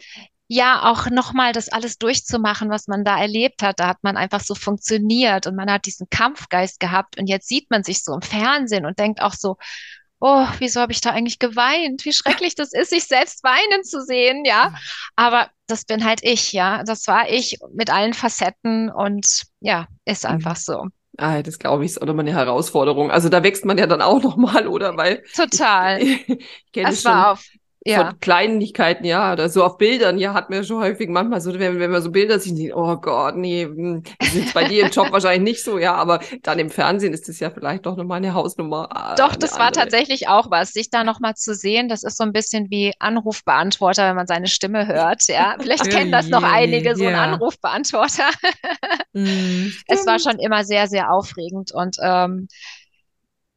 [0.53, 3.78] ja, auch nochmal das alles durchzumachen, was man da erlebt hat.
[3.78, 7.70] Da hat man einfach so funktioniert und man hat diesen Kampfgeist gehabt und jetzt sieht
[7.70, 9.59] man sich so im Fernsehen und denkt auch so,
[10.18, 12.05] oh, wieso habe ich da eigentlich geweint?
[12.05, 14.74] Wie schrecklich das ist, sich selbst weinen zu sehen, ja.
[15.14, 16.82] Aber das bin halt ich, ja.
[16.82, 20.30] Das war ich mit allen Facetten und ja, ist mhm.
[20.30, 20.86] einfach so.
[21.16, 23.12] Ah, das glaube ich, ist auch nochmal eine Herausforderung.
[23.12, 24.96] Also da wächst man ja dann auch nochmal, oder?
[24.96, 26.03] Weil Total.
[26.03, 27.44] Ich, ich kenne es war auf
[27.85, 28.07] ja.
[28.07, 31.81] von Kleinigkeiten, ja, oder so auf Bildern, ja, hat mir schon häufig manchmal so, wenn,
[31.81, 35.11] wenn man so Bilder sieht, oh Gott, nee, hm, das ist bei dir im Job
[35.12, 38.35] wahrscheinlich nicht so, ja, aber dann im Fernsehen ist das ja vielleicht doch nochmal eine
[38.35, 38.89] Hausnummer.
[38.95, 39.64] Äh, doch, das andere.
[39.64, 42.93] war tatsächlich auch was, sich da nochmal zu sehen, das ist so ein bisschen wie
[42.99, 45.57] Anrufbeantworter, wenn man seine Stimme hört, ja.
[45.59, 47.22] Vielleicht kennen das noch einige, so yeah.
[47.22, 48.28] ein Anrufbeantworter.
[49.14, 52.49] mm, es war schon immer sehr, sehr aufregend und ähm,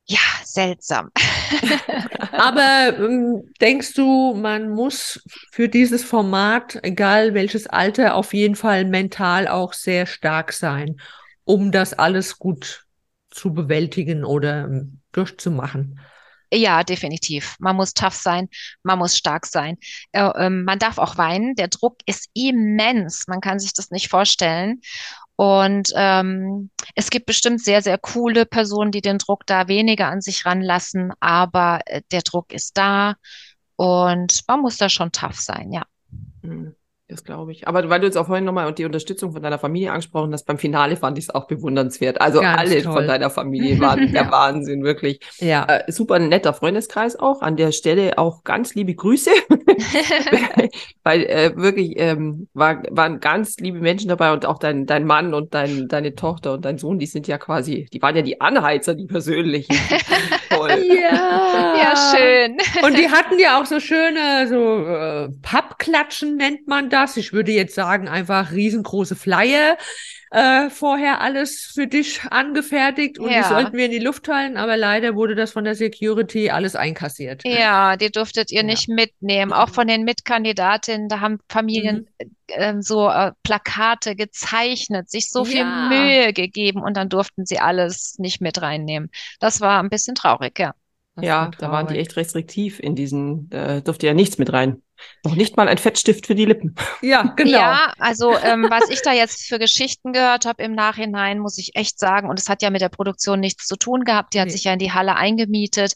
[0.05, 1.11] Ja, seltsam.
[2.31, 8.85] Aber ähm, denkst du, man muss für dieses Format, egal welches Alter, auf jeden Fall
[8.85, 10.97] mental auch sehr stark sein,
[11.45, 12.85] um das alles gut
[13.29, 15.99] zu bewältigen oder ähm, durchzumachen?
[16.51, 17.55] Ja, definitiv.
[17.59, 18.47] Man muss tough sein,
[18.83, 19.77] man muss stark sein.
[20.11, 21.55] Äh, ähm, man darf auch weinen.
[21.55, 23.25] Der Druck ist immens.
[23.27, 24.81] Man kann sich das nicht vorstellen.
[25.35, 30.21] Und ähm, es gibt bestimmt sehr, sehr coole Personen, die den Druck da weniger an
[30.21, 33.15] sich ranlassen, aber äh, der Druck ist da
[33.75, 35.85] und man muss da schon tough sein, ja.
[36.41, 36.75] Mhm.
[37.13, 37.67] Das glaube ich.
[37.67, 40.57] Aber weil du jetzt auch vorhin nochmal die Unterstützung von deiner Familie angesprochen hast, beim
[40.57, 42.19] Finale fand ich es auch bewundernswert.
[42.19, 42.93] Also Ganz alle toll.
[42.93, 45.19] von deiner Familie waren der Wahnsinn, wirklich.
[45.37, 45.63] Ja.
[45.65, 47.43] Äh, super netter Freundeskreis auch.
[47.43, 49.29] An der Stelle auch ganz liebe Grüße.
[51.03, 55.35] weil äh, wirklich ähm, war, waren ganz liebe Menschen dabei und auch dein, dein Mann
[55.35, 58.41] und dein, deine Tochter und dein Sohn, die sind ja quasi, die waren ja die
[58.41, 59.75] Anheizer, die persönlichen.
[60.49, 60.83] Toll.
[60.87, 61.75] Ja.
[61.77, 62.57] Ja, schön.
[62.83, 67.02] Und die hatten ja auch so schöne, so äh, Pappklatschen nennt man das.
[67.17, 69.77] Ich würde jetzt sagen, einfach riesengroße Flyer.
[70.31, 73.43] Äh, vorher alles für dich angefertigt und die Ja.
[73.43, 77.43] sollten wir in die Luft halten, aber leider wurde das von der Security alles einkassiert.
[77.45, 78.67] Ja, die durftet ihr Ja.
[78.67, 79.51] nicht mitnehmen.
[79.53, 82.07] Auch von den Mitkandidatinnen, da haben Familien
[82.47, 85.89] ähm, so äh, Plakate gezeichnet, sich so viel Ja.
[85.89, 89.09] Mühe gegeben und dann durften sie alles nicht mit reinnehmen.
[89.39, 90.73] Das war ein bisschen traurig, ja.
[91.15, 94.53] Das Ja, war da waren die echt restriktiv in diesen, da durfte ja nichts mit
[94.53, 94.82] rein.
[95.25, 96.75] Noch nicht mal ein Fettstift für die Lippen.
[97.01, 97.51] Ja, genau.
[97.51, 101.75] Ja, also ähm, was ich da jetzt für Geschichten gehört habe im Nachhinein, muss ich
[101.75, 104.47] echt sagen, und es hat ja mit der Produktion nichts zu tun gehabt, die hat
[104.47, 104.53] Nee.
[104.53, 105.93] sich ja in die Halle eingemietet.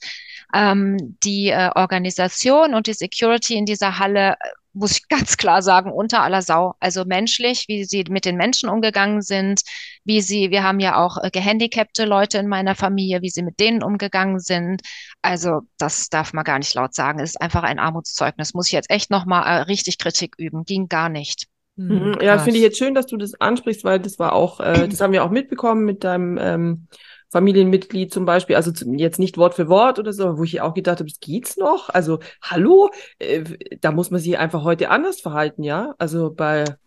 [0.53, 4.35] Ähm, die äh, Organisation und die Security in dieser Halle, äh,
[4.73, 6.75] muss ich ganz klar sagen, unter aller Sau.
[6.79, 9.61] Also menschlich, wie sie mit den Menschen umgegangen sind,
[10.08, 13.60] wie sie, wir haben ja auch äh, gehandicapte Leute in meiner Familie, wie sie mit
[13.60, 14.82] denen umgegangen sind.
[15.22, 17.20] Also das darf man gar nicht laut sagen.
[17.20, 18.53] Es ist einfach ein Armutszeugnis.
[18.55, 20.64] Muss ich jetzt echt nochmal äh, richtig Kritik üben.
[20.64, 21.47] Ging gar nicht.
[21.78, 22.18] Hm, Mhm.
[22.22, 25.01] Ja, finde ich jetzt schön, dass du das ansprichst, weil das war auch, äh, das
[25.01, 26.88] haben wir auch mitbekommen mit deinem ähm,
[27.30, 30.99] Familienmitglied zum Beispiel, also jetzt nicht Wort für Wort oder so, wo ich auch gedacht
[30.99, 31.89] habe, das geht's noch?
[31.89, 32.89] Also, hallo,
[33.20, 33.43] äh,
[33.82, 35.93] da muss man sich einfach heute anders verhalten, ja?
[35.97, 36.78] Also bei,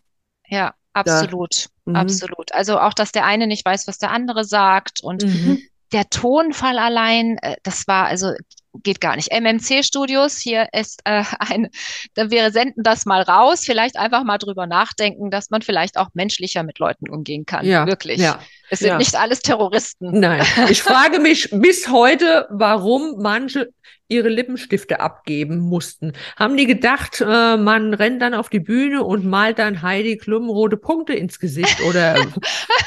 [0.49, 1.95] Ja, absolut, Mhm.
[1.95, 2.53] absolut.
[2.53, 5.61] Also auch, dass der eine nicht weiß, was der andere sagt und Mhm.
[5.91, 8.33] der Tonfall allein, äh, das war also
[8.83, 9.31] geht gar nicht.
[9.31, 11.69] MMC Studios, hier ist äh, ein,
[12.15, 16.63] wir senden das mal raus, vielleicht einfach mal drüber nachdenken, dass man vielleicht auch menschlicher
[16.63, 17.65] mit Leuten umgehen kann.
[17.65, 18.19] Ja, Wirklich.
[18.19, 18.39] ja.
[18.69, 18.97] Es sind Ja.
[18.97, 20.19] nicht alles Terroristen.
[20.19, 23.69] Nein, ich frage mich bis heute, warum manche
[24.07, 26.13] ihre Lippenstifte abgeben mussten.
[26.37, 30.49] Haben die gedacht, äh, man rennt dann auf die Bühne und malt dann Heidi Klum
[30.49, 32.15] rote Punkte ins Gesicht oder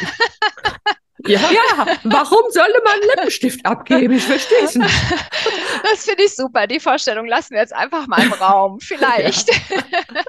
[1.26, 4.14] ja, ja, warum solle man einen Lippenstift abgeben?
[4.14, 4.94] Ich verstehe es nicht.
[5.82, 6.66] Das finde ich super.
[6.66, 8.80] Die Vorstellung lassen wir jetzt einfach mal im Raum.
[8.80, 9.48] Vielleicht.
[9.48, 10.22] ja,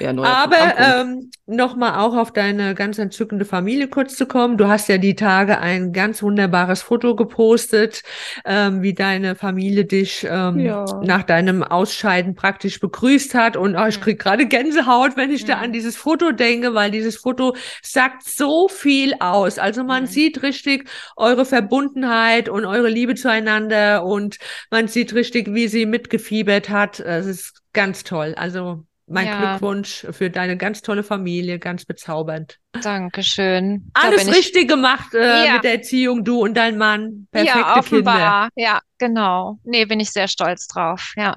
[0.00, 4.56] neuer Aber ähm, nochmal auch auf deine ganz entzückende Familie kurz zu kommen.
[4.58, 8.02] Du hast ja die Tage ein ganz wunderbares Foto gepostet,
[8.44, 11.00] ähm, wie deine Familie dich ähm, Ja.
[11.04, 13.56] nach deinem Ausscheiden praktisch begrüßt hat.
[13.56, 15.62] Und oh, ich krieg gerade Gänsehaut, wenn ich da Mhm.
[15.64, 19.58] an dieses Foto denke, weil dieses Foto sagt so viel aus.
[19.58, 20.06] Also man Mhm.
[20.08, 24.38] sieht richtig eure Verbundenheit und eure Liebe zueinander und
[24.70, 27.00] man sieht richtig, wie sie mitgefiebert hat.
[27.00, 28.34] Es ist ganz toll.
[28.36, 29.38] Also mein Ja.
[29.56, 32.58] Glückwunsch für deine ganz tolle Familie, ganz bezaubernd.
[32.82, 33.90] Dankeschön.
[33.94, 35.54] Da Alles ich- richtig gemacht äh, Ja.
[35.54, 37.26] mit der Erziehung, du und dein Mann.
[37.30, 37.78] Perfekte Ja, Kinder.
[37.78, 38.48] offenbar.
[38.56, 39.58] Ja, genau.
[39.64, 41.12] Nee, bin ich sehr stolz drauf.
[41.16, 41.36] Ja.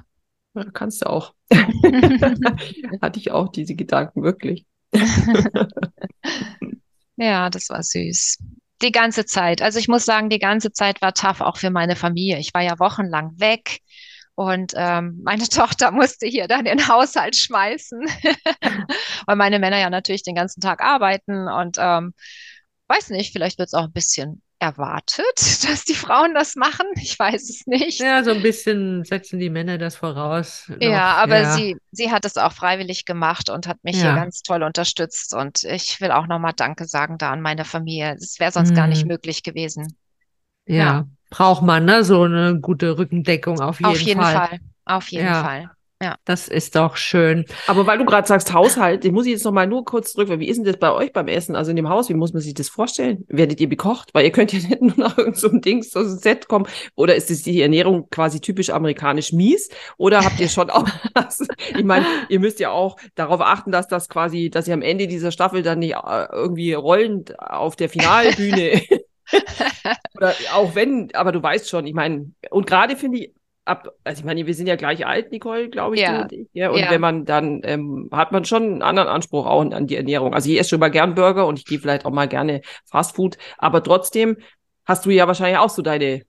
[0.54, 1.32] Ja, kannst du auch.
[3.02, 4.66] Hatte ich auch diese Gedanken, wirklich.
[7.16, 8.38] Ja, das war süß.
[8.82, 9.62] Die ganze Zeit.
[9.62, 12.38] Also ich muss sagen, die ganze Zeit war tough auch für meine Familie.
[12.38, 13.78] Ich war ja wochenlang weg
[14.42, 18.00] und ähm, meine Tochter musste hier dann den Haushalt schmeißen,
[19.26, 22.14] weil meine Männer ja natürlich den ganzen Tag arbeiten und ähm,
[22.88, 25.26] weiß nicht, vielleicht wird es auch ein bisschen erwartet,
[25.68, 26.86] dass die Frauen das machen.
[26.96, 28.06] Ich weiß es nicht.
[28.06, 30.68] Ja, so ein bisschen setzen die Männer das voraus.
[30.68, 30.78] noch.
[30.80, 31.44] Ja, aber Ja.
[31.46, 34.02] sie, sie hat es auch freiwillig gemacht und hat mich Ja.
[34.02, 35.32] hier ganz toll unterstützt.
[35.34, 38.16] Und ich will auch nochmal Danke sagen da an meine Familie.
[38.20, 39.08] Es wäre sonst gar nicht Mhm.
[39.08, 39.96] möglich gewesen.
[40.72, 41.04] Ja, Ja.
[41.30, 42.04] braucht man, ne?
[42.04, 44.34] So eine gute Rückendeckung auf jeden Auf jeden Fall.
[44.34, 44.58] Fall.
[44.84, 45.42] Auf jeden Ja.
[45.44, 45.70] Fall.
[46.24, 47.44] Das ist doch schön.
[47.68, 50.28] Aber weil du gerade sagst Haushalt, ich muss ich jetzt noch mal nur kurz zurück,
[50.28, 51.54] weil wie ist denn das bei euch beim Essen?
[51.54, 53.24] Also in dem Haus, wie muss man sich das vorstellen?
[53.28, 54.08] Werdet ihr bekocht?
[54.12, 56.66] Weil ihr könnt ja nicht nur nach irgendeinem so einem Dings aus dem Set kommen.
[56.96, 59.68] Oder ist es die Ernährung quasi typisch amerikanisch mies?
[59.96, 61.46] Oder habt ihr schon auch was?
[61.78, 65.06] Ich meine, ihr müsst ja auch darauf achten, dass das quasi, dass ihr am Ende
[65.06, 68.82] dieser Staffel dann nicht äh, irgendwie rollend auf der Finalbühne
[70.14, 74.20] Oder auch wenn, aber du weißt schon, ich meine, und gerade finde ich, ab, also
[74.20, 76.26] ich meine, wir sind ja gleich alt, Nicole, glaube ich, Ja.
[76.30, 76.48] ich.
[76.52, 76.90] Ja, und Ja.
[76.90, 80.34] wenn man dann, ähm, hat man schon einen anderen Anspruch auch an die Ernährung.
[80.34, 83.16] Also ich esse schon mal gern Burger und ich gehe vielleicht auch mal gerne Fast
[83.16, 84.36] Food, aber trotzdem
[84.84, 86.22] hast du ja wahrscheinlich auch so deine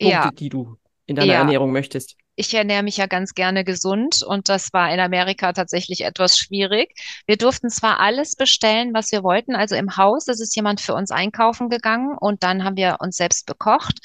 [0.00, 0.76] Punkte, Ja, die du
[1.06, 1.34] in deiner.
[1.34, 2.16] Ernährung möchtest.
[2.36, 6.94] Ich ernähre mich ja ganz gerne gesund und das war in Amerika tatsächlich etwas schwierig.
[7.26, 10.94] Wir durften zwar alles bestellen, was wir wollten, also im Haus, es ist jemand für
[10.94, 14.00] uns einkaufen gegangen und dann haben wir uns selbst bekocht.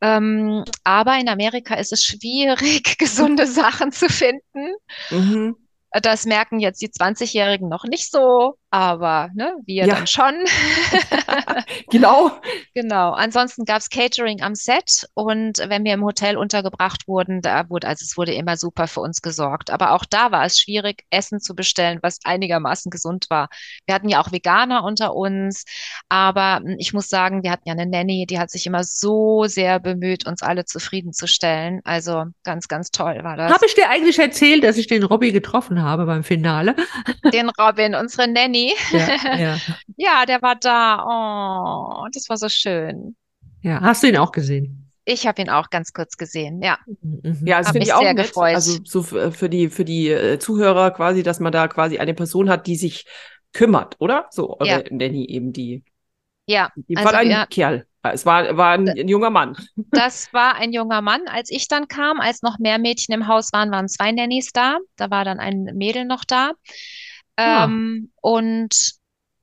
[0.00, 4.74] Ähm, aber in Amerika ist es schwierig, gesunde Sachen zu finden.
[5.10, 5.56] Mhm.
[6.02, 9.94] Das merken jetzt die 20-Jährigen noch nicht so, aber ne, wir Ja.
[9.94, 10.34] dann schon.
[11.90, 12.30] Genau.
[12.74, 13.12] Genau.
[13.12, 18.02] Ansonsten gab's Catering am Set und wenn wir im Hotel untergebracht wurden, da wurde, also
[18.04, 19.70] es wurde immer super für uns gesorgt.
[19.70, 23.48] Aber auch da war es schwierig, Essen zu bestellen, was einigermaßen gesund war.
[23.86, 25.64] Wir hatten ja auch Veganer unter uns,
[26.08, 29.44] aber hm, ich muss sagen, wir hatten ja eine Nanny, die hat sich immer so
[29.46, 31.80] sehr bemüht, uns alle zufriedenzustellen.
[31.84, 33.52] Also ganz, ganz toll war das.
[33.52, 36.74] Habe ich dir eigentlich erzählt, dass ich den Robbie getroffen habe beim Finale?
[37.32, 38.55] Den Robin, unsere Nanny.
[38.92, 39.58] Ja, ja.
[39.96, 41.04] Ja, der war da.
[42.04, 43.16] Oh, das war so schön.
[43.62, 43.80] ja.
[43.80, 44.82] Hast du ihn auch gesehen?
[45.08, 46.60] Ich habe ihn auch ganz kurz gesehen.
[46.62, 47.42] Ja, Mhm.
[47.46, 48.26] Ja, das Hab finde mich ich auch sehr nett.
[48.26, 48.54] gefreut.
[48.56, 52.12] Also so für, für die, für die äh, Zuhörer quasi, dass man da quasi eine
[52.14, 53.04] Person hat, die sich
[53.52, 54.26] kümmert, oder?
[54.30, 54.82] So, eure Ja.
[54.90, 55.84] Nanny eben, die,
[56.46, 56.70] ja.
[56.76, 57.86] dem Also Fall ein wir- Kerl.
[58.12, 59.56] Es war, war ein, ein junger Mann.
[59.90, 61.22] Das war ein junger Mann.
[61.28, 64.78] Als ich dann kam, als noch mehr Mädchen im Haus waren, waren zwei Nannies da.
[64.96, 66.52] Da war dann ein Mädel noch da.
[67.38, 67.64] Ah.
[67.64, 68.92] Ähm, und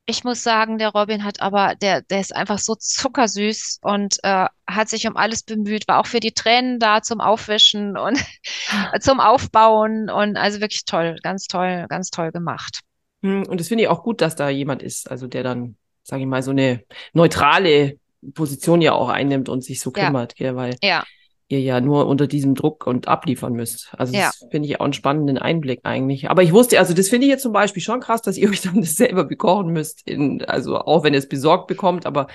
[0.05, 4.47] ich muss sagen, der Robin hat aber, der, der ist einfach so zuckersüß und äh,
[4.67, 8.19] hat sich um alles bemüht, war auch für die Tränen da zum Aufwischen und
[8.99, 12.81] zum Aufbauen und also wirklich toll, ganz toll, ganz toll gemacht.
[13.21, 16.21] Hm, Und das finde ich auch gut, dass da jemand ist, also der dann, sage
[16.23, 16.83] ich mal, so eine
[17.13, 17.97] neutrale
[18.33, 20.07] Position ja auch einnimmt und sich so Ja.
[20.07, 21.05] kümmert, gell, weil Ja,
[21.49, 23.93] ihr ja nur unter diesem Druck und abliefern müsst.
[23.97, 24.27] Also Ja.
[24.27, 26.29] das finde ich auch einen spannenden Einblick eigentlich.
[26.29, 28.61] Aber ich wusste, also das finde ich jetzt zum Beispiel schon krass, dass ihr euch
[28.61, 32.27] dann das selber bekochen müsst, in, also auch wenn ihr es besorgt bekommt, aber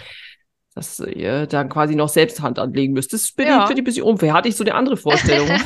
[0.74, 3.12] dass ihr dann quasi noch selbst Hand anlegen müsst.
[3.12, 3.56] Das finde Ja.
[3.62, 4.32] ich, finde ich ein bisschen unfair.
[4.32, 5.48] Hatte ich so eine andere Vorstellung.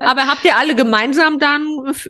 [0.00, 1.62] Aber habt ihr alle gemeinsam dann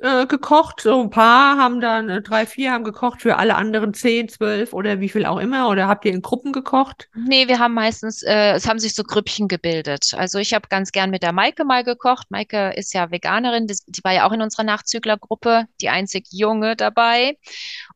[0.03, 0.81] äh, gekocht?
[0.83, 4.73] So ein paar haben dann, äh, drei, vier haben gekocht für alle anderen zehn, zwölf
[4.73, 5.69] oder wie viel auch immer?
[5.69, 7.09] Oder habt ihr in Gruppen gekocht?
[7.15, 10.15] Nee, wir haben meistens, äh, es haben sich so Grüppchen gebildet.
[10.17, 12.31] Also ich habe ganz gern mit der Maike mal gekocht.
[12.31, 16.77] Maike ist ja Veganerin, das, die war ja auch in unserer Nachzüglergruppe, die einzig Junge
[16.77, 17.37] dabei.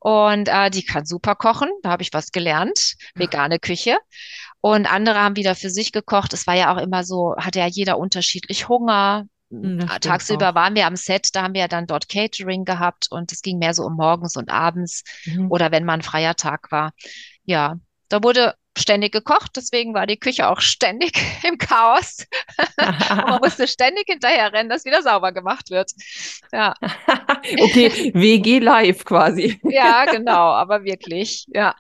[0.01, 3.99] Und äh, die kann super kochen, da habe ich was gelernt, vegane Küche.
[4.61, 6.33] Und andere haben wieder für sich gekocht.
[6.33, 9.27] Es war ja auch immer so, hatte ja jeder unterschiedlich Hunger.
[9.53, 12.65] Hm, das stimmt Tagsüber waren wir am Set, da haben wir ja dann dort Catering
[12.65, 15.51] gehabt und es ging mehr so um morgens und abends Mhm.
[15.51, 16.93] oder wenn mal ein freier Tag war.
[17.45, 17.77] Ja,
[18.09, 21.13] da wurde ständig gekocht, deswegen war die Küche auch ständig
[21.47, 22.27] im Chaos.
[23.27, 25.93] Man musste ständig hinterher rennen, dass wieder sauber gemacht wird.
[26.53, 26.75] Ja,
[27.59, 29.61] okay, WG live quasi.
[29.63, 31.75] ja, genau, aber wirklich, ja.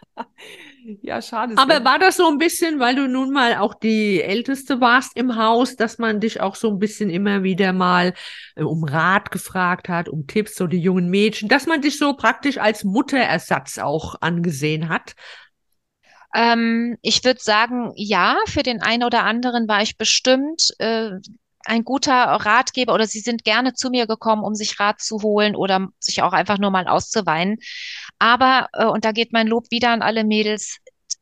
[1.02, 1.54] Ja, schade.
[1.56, 5.36] Aber war das so ein bisschen, weil du nun mal auch die Älteste warst im
[5.36, 8.14] Haus, dass man dich auch so ein bisschen immer wieder mal
[8.56, 12.14] äh, um Rat gefragt hat, um Tipps, so die jungen Mädchen, dass man dich so
[12.14, 15.14] praktisch als Mutterersatz auch angesehen hat?
[16.34, 21.10] Ähm, ich würde sagen, ja, für den einen oder anderen war ich bestimmt äh,
[21.64, 25.56] ein guter Ratgeber oder sie sind gerne zu mir gekommen, um sich Rat zu holen
[25.56, 27.58] oder sich auch einfach nur mal auszuweinen.
[28.18, 30.78] Aber, äh, und da geht mein Lob wieder an alle Mädels,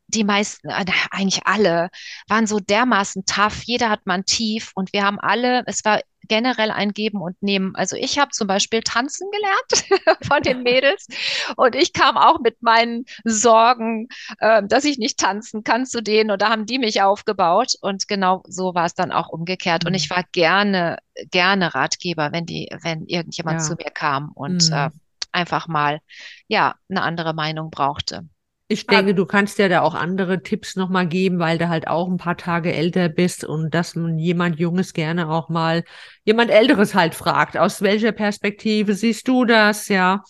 [0.08, 1.90] die meisten, äh, eigentlich alle,
[2.28, 3.62] waren so dermaßen tough.
[3.64, 6.00] Jeder hat mal ein Tief und wir haben alle, es war
[6.30, 7.76] generell ein Geben und Nehmen.
[7.76, 11.06] Also ich habe zum Beispiel tanzen gelernt von den Mädels
[11.56, 14.08] und ich kam auch mit meinen Sorgen,
[14.38, 18.08] äh, dass ich nicht tanzen kann zu denen und da haben die mich aufgebaut und
[18.08, 19.96] genau so war es dann auch umgekehrt und Mhm.
[19.96, 20.98] ich war gerne,
[21.30, 23.66] gerne Ratgeber, wenn die, wenn irgendjemand Ja.
[23.66, 24.74] zu mir kam und Mhm.
[24.76, 24.90] äh,
[25.32, 26.00] einfach mal,
[26.48, 28.28] ja, eine andere Meinung brauchte.
[28.70, 28.92] Ich Ah.
[28.92, 32.18] denke, du kannst ja da auch andere Tipps nochmal geben, weil du halt auch ein
[32.18, 35.82] paar Tage älter bist und dass man jemand Junges gerne auch mal
[36.24, 37.56] jemand Älteres halt fragt.
[37.56, 39.88] Aus welcher Perspektive siehst du das?
[39.88, 40.22] Ja,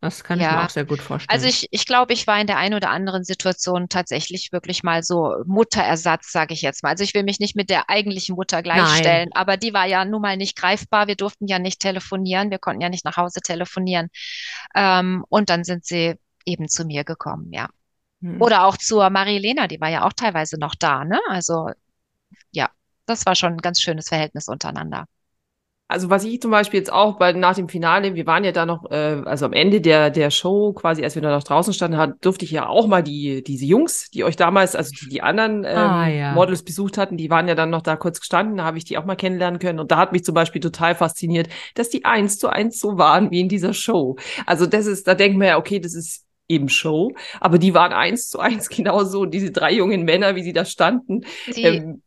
[0.00, 0.66] das kann ich mir Ja.
[0.66, 1.40] auch sehr gut vorstellen.
[1.40, 5.02] Also ich, ich glaube, ich war in der einen oder anderen Situation tatsächlich wirklich mal
[5.02, 6.90] so Mutterersatz, sage ich jetzt mal.
[6.90, 10.22] Also ich will mich nicht mit der eigentlichen Mutter gleichstellen, aber die war ja nun
[10.22, 11.06] mal nicht greifbar.
[11.06, 14.08] Wir durften ja nicht telefonieren, wir konnten ja nicht nach Hause telefonieren.
[14.74, 16.14] Ähm, und dann sind sie
[16.48, 17.68] eben zu mir gekommen, ja.
[18.20, 18.40] Hm.
[18.42, 21.20] Oder auch zur Marilena, die war ja auch teilweise noch da, ne?
[21.28, 21.70] Also
[22.50, 22.70] ja,
[23.06, 25.06] das war schon ein ganz schönes Verhältnis untereinander.
[25.90, 28.66] Also was ich zum Beispiel jetzt auch bei, nach dem Finale, wir waren ja da
[28.66, 31.96] noch, äh, also am Ende der, der Show, quasi als wir da noch draußen standen,
[31.96, 35.22] hat, durfte ich ja auch mal die, diese Jungs, die euch damals, also die, die
[35.22, 36.32] anderen ähm, Ah, ja.
[36.34, 38.98] Models besucht hatten, die waren ja dann noch da kurz gestanden, da habe ich die
[38.98, 39.80] auch mal kennenlernen können.
[39.80, 43.30] Und da hat mich zum Beispiel total fasziniert, dass die eins zu eins so waren
[43.30, 44.16] wie in dieser Show.
[44.44, 47.92] Also das ist, da denkt man ja, okay, das ist eben Show, aber die waren
[47.92, 49.20] eins zu eins genauso.
[49.20, 51.24] Und diese drei jungen Männer, wie sie da standen,
[51.54, 52.02] Die, ähm,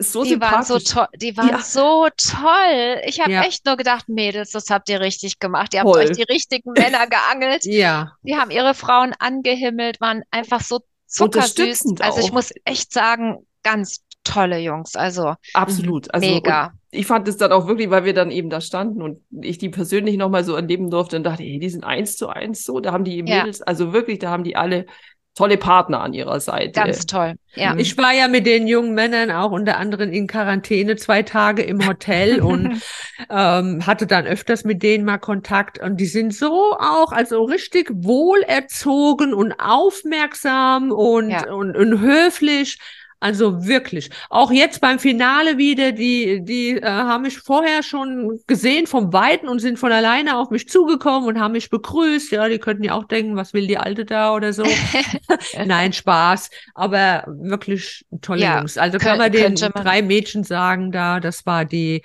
[0.00, 0.94] so die waren so sympathisch.
[0.94, 1.58] toll, die waren Ja.
[1.60, 3.00] so toll.
[3.06, 3.42] Ich habe Ja.
[3.42, 5.74] echt nur gedacht, Mädels, das habt ihr richtig gemacht.
[5.74, 6.04] Ihr habt Toll.
[6.04, 7.64] euch die richtigen Männer geangelt.
[7.64, 8.12] Ja.
[8.22, 11.50] Die haben ihre Frauen angehimmelt, waren einfach so zuckersüß.
[11.50, 14.94] Unterstützend Also ich muss echt sagen, ganz tolle Jungs.
[14.96, 16.12] Also Absolut.
[16.14, 16.72] Also, mega.
[16.90, 19.68] ich fand es dann auch wirklich, weil wir dann eben da standen und ich die
[19.68, 22.80] persönlich nochmal so erleben durfte und dachte, hey, die sind eins zu eins so.
[22.80, 23.40] Da haben die Ja.
[23.40, 24.86] Mädels, also wirklich, da haben die alle
[25.34, 26.72] tolle Partner an ihrer Seite.
[26.72, 27.34] Ganz toll.
[27.54, 27.72] Ja.
[27.74, 27.78] Mhm.
[27.78, 31.86] Ich war ja mit den jungen Männern auch unter anderem in Quarantäne zwei Tage im
[31.86, 32.82] Hotel und
[33.30, 37.88] ähm, hatte dann öfters mit denen mal Kontakt und die sind so auch, also richtig
[37.94, 41.52] wohlerzogen und aufmerksam und, Ja.
[41.52, 42.78] und, und höflich.
[43.20, 44.10] Also wirklich.
[44.30, 49.48] Auch jetzt beim Finale wieder, die, die äh, haben mich vorher schon gesehen vom Weiten
[49.48, 52.30] und sind von alleine auf mich zugekommen und haben mich begrüßt.
[52.30, 54.64] Ja, die könnten ja auch denken, was will die Alte da oder so.
[55.66, 56.50] Nein, Spaß.
[56.74, 58.78] Aber wirklich tolle Ja, Jungs.
[58.78, 62.02] Also kann man den man- drei Mädchen sagen da, das war die,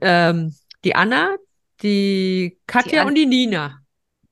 [0.00, 1.36] ähm, die Anna,
[1.82, 3.80] die Katja An- und die Nina.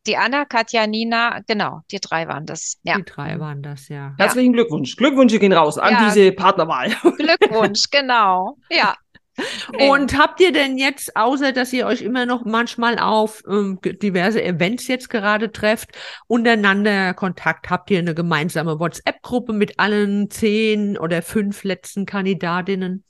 [0.06, 2.78] Die Anna, Katja, Nina, genau, die drei waren das.
[2.82, 2.96] Ja.
[2.96, 4.14] Die drei waren das, ja.
[4.18, 4.96] Herzlichen Glückwunsch.
[4.96, 6.04] Glückwünsche gehen raus an Ja.
[6.08, 6.90] diese Partnerwahl.
[7.16, 8.56] Glückwunsch, genau.
[8.70, 8.94] Ja.
[9.90, 14.42] Und habt ihr denn jetzt, außer dass ihr euch immer noch manchmal auf ähm, diverse
[14.42, 15.90] Events jetzt gerade trefft,
[16.26, 17.68] untereinander Kontakt?
[17.68, 23.04] Habt ihr eine gemeinsame WhatsApp-Gruppe mit allen zehn oder fünf letzten Kandidatinnen?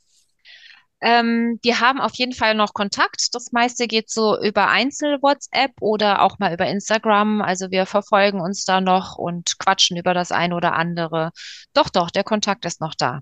[1.01, 3.35] Ähm, wir haben auf jeden Fall noch Kontakt.
[3.35, 7.43] Das meiste geht so über Einzel-WhatsApp oder auch mal über Instagram.
[7.43, 11.31] Also wir verfolgen uns da noch und quatschen über das eine oder andere.
[11.75, 13.21] Doch, doch, der Kontakt ist noch da.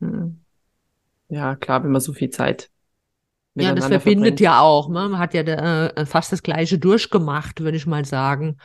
[0.00, 0.44] Mhm.
[1.28, 2.70] Ja, klar, wenn man so viel Zeit
[3.54, 4.40] Ja, das verbindet verbringt.
[4.40, 4.88] ja auch.
[4.88, 5.08] Ne?
[5.10, 8.58] Man hat ja äh, fast das Gleiche durchgemacht, würde ich mal sagen.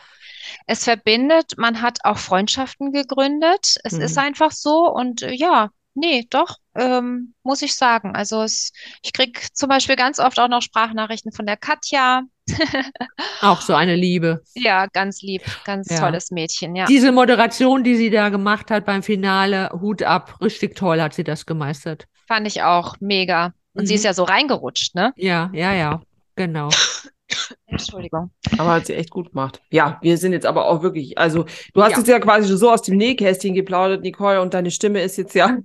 [0.67, 3.77] Es verbindet, man hat auch Freundschaften gegründet.
[3.83, 4.01] Es Mhm.
[4.01, 8.15] ist einfach so und äh, ja, nee, doch, ähm, muss ich sagen.
[8.15, 8.71] Also es,
[9.03, 12.23] ich krieg zum Beispiel ganz oft auch noch Sprachnachrichten von der Katja.
[13.41, 14.41] Auch so eine Liebe.
[14.53, 15.99] Ja, ganz lieb, ganz Ja.
[15.99, 16.85] tolles Mädchen, ja.
[16.85, 21.23] Diese Moderation, die sie da gemacht hat beim Finale, Hut ab, richtig toll hat sie
[21.23, 22.05] das gemeistert.
[22.27, 23.53] Fand ich auch mega.
[23.73, 23.97] Und sie Mhm.
[23.97, 25.13] ist ja so reingerutscht, ne?
[25.15, 26.01] Ja, ja, ja,
[26.35, 26.69] genau.
[27.65, 28.31] Entschuldigung.
[28.57, 29.61] Aber hat sie echt gut gemacht.
[29.71, 31.97] Ja, wir sind jetzt aber auch wirklich, also du hast Ja.
[31.99, 35.33] jetzt ja quasi schon so aus dem Nähkästchen geplaudert, Nicole, und deine Stimme ist jetzt
[35.33, 35.57] ja,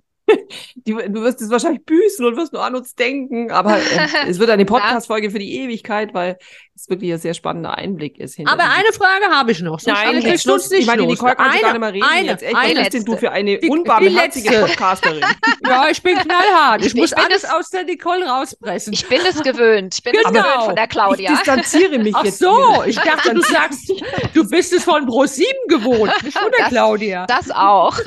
[0.74, 4.38] die, du wirst es wahrscheinlich büßen und wirst nur an uns denken, aber äh, es
[4.38, 6.38] wird eine Podcast-Folge für die Ewigkeit, weil
[6.74, 8.38] es wirklich ein sehr spannender Einblick ist.
[8.40, 9.80] Aber eine Frage habe ich noch.
[9.84, 10.70] Nein, kriegst jetzt du uns Schluss.
[10.70, 11.06] nicht Ich meine.
[11.06, 12.42] Nicole kann eine, gar nicht mehr reden eine, jetzt.
[12.44, 14.50] Echt, eine was bist denn du für eine Die- unbarmherzige.
[14.60, 15.24] Podcasterin?
[15.68, 16.80] Ja, ich bin knallhart.
[16.80, 18.92] Ich, Ich- ich muss bin alles es- aus der Nicole rauspressen.
[18.92, 19.94] Ich bin es gewöhnt.
[19.96, 20.40] Ich bin es Genau.
[20.42, 21.30] gewöhnt von der Ich Claudia.
[21.30, 22.38] distanziere mich Ach jetzt.
[22.38, 23.92] so, ich dachte, du sagst,
[24.34, 27.26] du bist es von Pro7 gewohnt, nicht von der Das- Claudia.
[27.26, 27.98] Das auch.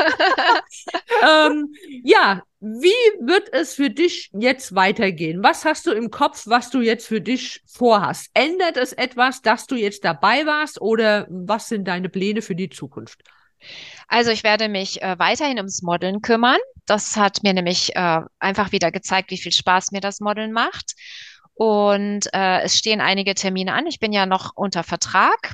[1.22, 1.74] ähm,
[2.04, 2.31] ja,
[2.62, 2.90] wie
[3.20, 5.44] wird es für dich jetzt weitergehen?
[5.44, 8.30] Was hast du im Kopf, was du jetzt für dich vorhast?
[8.36, 12.70] Ändert es etwas, dass du jetzt dabei warst oder was sind deine Pläne für die
[12.70, 13.24] Zukunft?
[14.08, 16.60] Also ich werde mich äh, weiterhin ums Modeln kümmern.
[16.86, 20.94] Das hat mir nämlich äh, einfach wieder gezeigt, wie viel Spaß mir das Modeln macht.
[21.56, 23.88] Und äh, es stehen einige Termine an.
[23.88, 25.54] Ich bin ja noch unter Vertrag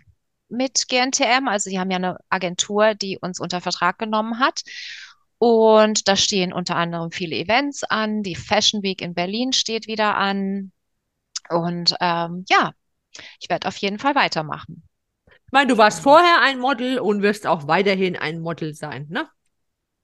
[0.49, 1.47] mit GNTM.
[1.47, 4.61] Also sie haben ja eine Agentur, die uns unter Vertrag genommen hat.
[5.39, 8.23] Und da stehen unter anderem viele Events an.
[8.23, 10.71] Die Fashion Week in Berlin steht wieder an.
[11.49, 12.71] Und ähm, ja,
[13.39, 14.83] ich werde auf jeden Fall weitermachen.
[15.25, 19.27] Ich meine, du warst vorher ein Model und wirst auch weiterhin ein Model sein, ne?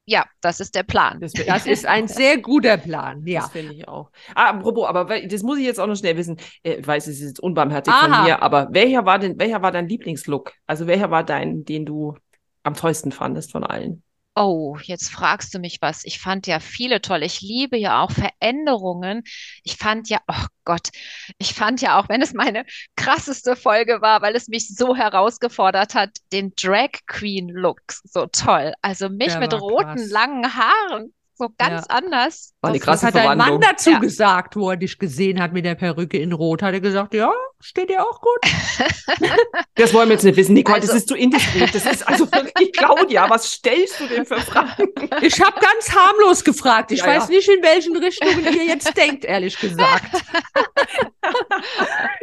[0.06, 1.22] Ja, das ist der Plan.
[1.22, 3.42] Das, Das ist ein sehr guter Plan, ja.
[3.42, 4.12] Das finde ich auch.
[4.36, 6.38] Ah, apropos, aber das muss ich jetzt auch noch schnell wissen.
[6.62, 8.26] Äh, Ich weiß, es ist jetzt unbarmherzig von Aha.
[8.26, 10.52] mir, aber welcher war denn, welcher war dein Lieblingslook?
[10.68, 12.18] Also welcher war dein, den du
[12.64, 14.04] am tollsten fandest von allen?
[14.36, 16.04] Oh, jetzt fragst du mich was.
[16.06, 17.22] Ich fand ja viele toll.
[17.22, 19.22] Ich liebe ja auch Veränderungen.
[19.64, 20.90] Ich fand ja, oh Gott,
[21.38, 22.66] ich fand ja auch, wenn es meine
[22.96, 28.74] krasseste Folge war, weil es mich so herausgefordert hat, den Drag Queen Look so toll.
[28.82, 30.10] Also mich Der mit roten, krass.
[30.10, 32.54] langen Haaren, so ganz anders.
[32.62, 34.00] War eine Das- Was krasse hat dein Mann dazu Ja.
[34.00, 36.64] gesagt, wo er dich gesehen hat mit der Perücke in Rot?
[36.64, 37.32] Hat er gesagt, ja,
[37.64, 38.40] steht dir auch gut?
[39.76, 40.54] Das wollen wir jetzt nicht wissen.
[40.54, 41.74] Nicole, Also- das ist zu indiskret.
[41.74, 44.88] Das ist also wirklich, Claudia, was stellst du denn für Fragen?
[45.22, 46.92] Ich habe ganz harmlos gefragt.
[46.92, 47.36] Ich Ja, weiß ja.
[47.36, 50.12] nicht, in welchen Richtungen ihr jetzt denkt, ehrlich gesagt.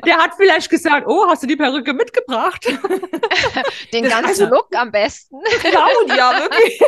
[0.07, 2.67] Der hat vielleicht gesagt, oh, hast du die Perücke mitgebracht?
[3.93, 5.37] Den ganzen Look am besten.
[5.61, 6.81] Claudia, wirklich.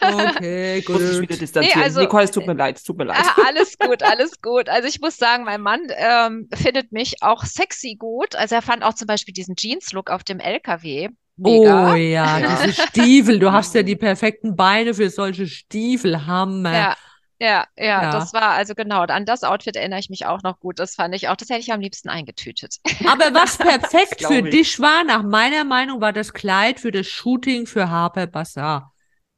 [0.00, 1.78] Okay, Muss ich wieder distanzieren.
[1.78, 3.18] Nee, also- Nicole, es tut mir leid, es tut mir leid.
[3.46, 4.68] Alles gut, alles gut.
[4.68, 8.34] Also ich muss sagen, mein Mann ähm, findet mich auch sexy gut.
[8.36, 11.92] Also er fand auch zum Beispiel diesen Jeans-Look auf dem LKW mega.
[11.92, 13.38] Oh ja, diese Stiefel.
[13.38, 16.26] Du hast ja die perfekten Beine für solche Stiefel.
[16.26, 16.72] Hammer.
[16.72, 16.96] Ja,
[17.40, 18.10] ja, ja, Ja.
[18.10, 19.02] das war also genau.
[19.02, 20.78] An das Outfit erinnere ich mich auch noch gut.
[20.78, 22.76] Das fand ich auch, das hätte ich am liebsten eingetütet.
[23.04, 24.50] Aber was perfekt für ich.
[24.50, 28.92] dich war, nach meiner Meinung, war das Kleid für das Shooting für Harper Bazaar.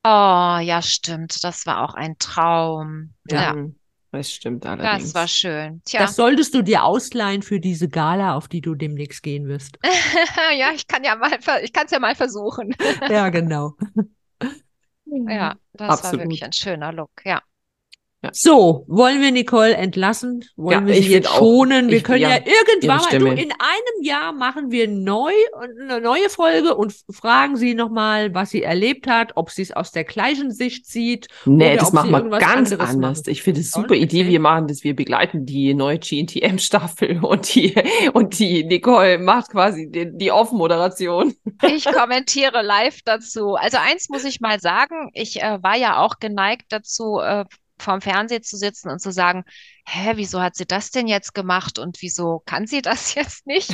[0.04, 1.44] Oh, ja, stimmt.
[1.44, 3.14] Das war auch ein Traum.
[3.28, 3.76] Ja, Mhm.
[4.12, 5.04] Das stimmt allerdings.
[5.04, 5.82] das war schön.
[5.84, 9.78] Tja, Das solltest du dir ausleihen für diese Gala, auf die du demnächst gehen wirst.
[10.58, 12.74] ja, ich kann ja mal, ver- ich kann es ja mal versuchen.
[13.08, 13.74] Ja, genau.
[15.04, 16.20] Ja, das war Absolut.
[16.24, 17.11] wirklich ein schöner Look.
[17.24, 17.42] Ja.
[18.32, 20.44] So, wollen wir Nicole entlassen?
[20.56, 21.38] Wollen Ja, wir sie jetzt find auch.
[21.38, 21.88] schonen?
[21.88, 25.32] Wir Ich- können ja, ja, irgendwann mal, du, in einem Jahr machen wir neu
[25.80, 29.90] eine neue Folge und fragen sie nochmal, was sie erlebt hat, ob sie es aus
[29.92, 31.28] der gleichen Sicht sieht.
[31.46, 33.18] Nee, das machen sie wir irgendwas ganz anderes anders.
[33.20, 33.30] machen.
[33.30, 34.26] Ich finde es super Idee.
[34.26, 37.74] Wir machen das, wir begleiten die neue GNTM-Staffel und die,
[38.12, 41.34] und die Nicole macht quasi die, die Off-Moderation.
[41.66, 43.54] Ich kommentiere live dazu.
[43.54, 47.44] Also eins muss ich mal sagen, ich äh, war ja auch geneigt dazu, äh,
[47.81, 49.45] vorm Fernseher zu sitzen und zu sagen,
[49.87, 53.72] hä, wieso hat sie das denn jetzt gemacht und wieso kann sie das jetzt nicht?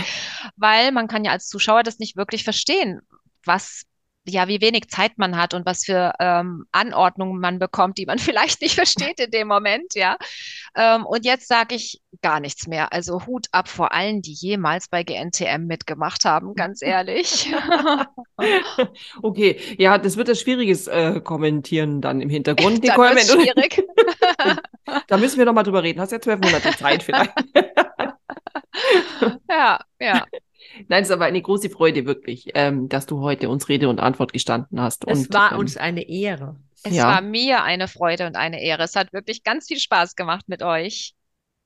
[0.56, 3.00] Weil man kann ja als Zuschauer das nicht wirklich verstehen,
[3.44, 3.82] was,
[4.26, 8.18] ja, wie wenig Zeit man hat und was für ähm, Anordnungen man bekommt, die man
[8.18, 10.16] vielleicht nicht versteht in dem Moment, ja.
[10.74, 12.92] Ähm, und jetzt sage ich gar nichts mehr.
[12.92, 17.52] Also Hut ab vor allen, die jemals bei GNTM mitgemacht haben, ganz ehrlich.
[19.22, 22.86] Okay, ja, das wird ein schwieriges äh, Kommentieren dann im Hintergrund.
[22.86, 23.82] Dann wenn du, schwierig.
[25.08, 26.00] Da müssen wir noch mal drüber reden.
[26.00, 27.32] Hast ja zwölf Monate Zeit vielleicht.
[29.48, 30.26] Ja, ja.
[30.88, 34.00] Nein, es ist aber eine große Freude wirklich, ähm, dass du heute uns Rede und
[34.00, 35.04] Antwort gestanden hast.
[35.08, 36.56] Es und, war ähm, uns eine Ehre.
[36.82, 37.08] Es Ja.
[37.08, 38.82] war mir eine Freude und eine Ehre.
[38.82, 41.14] Es hat wirklich ganz viel Spaß gemacht mit euch.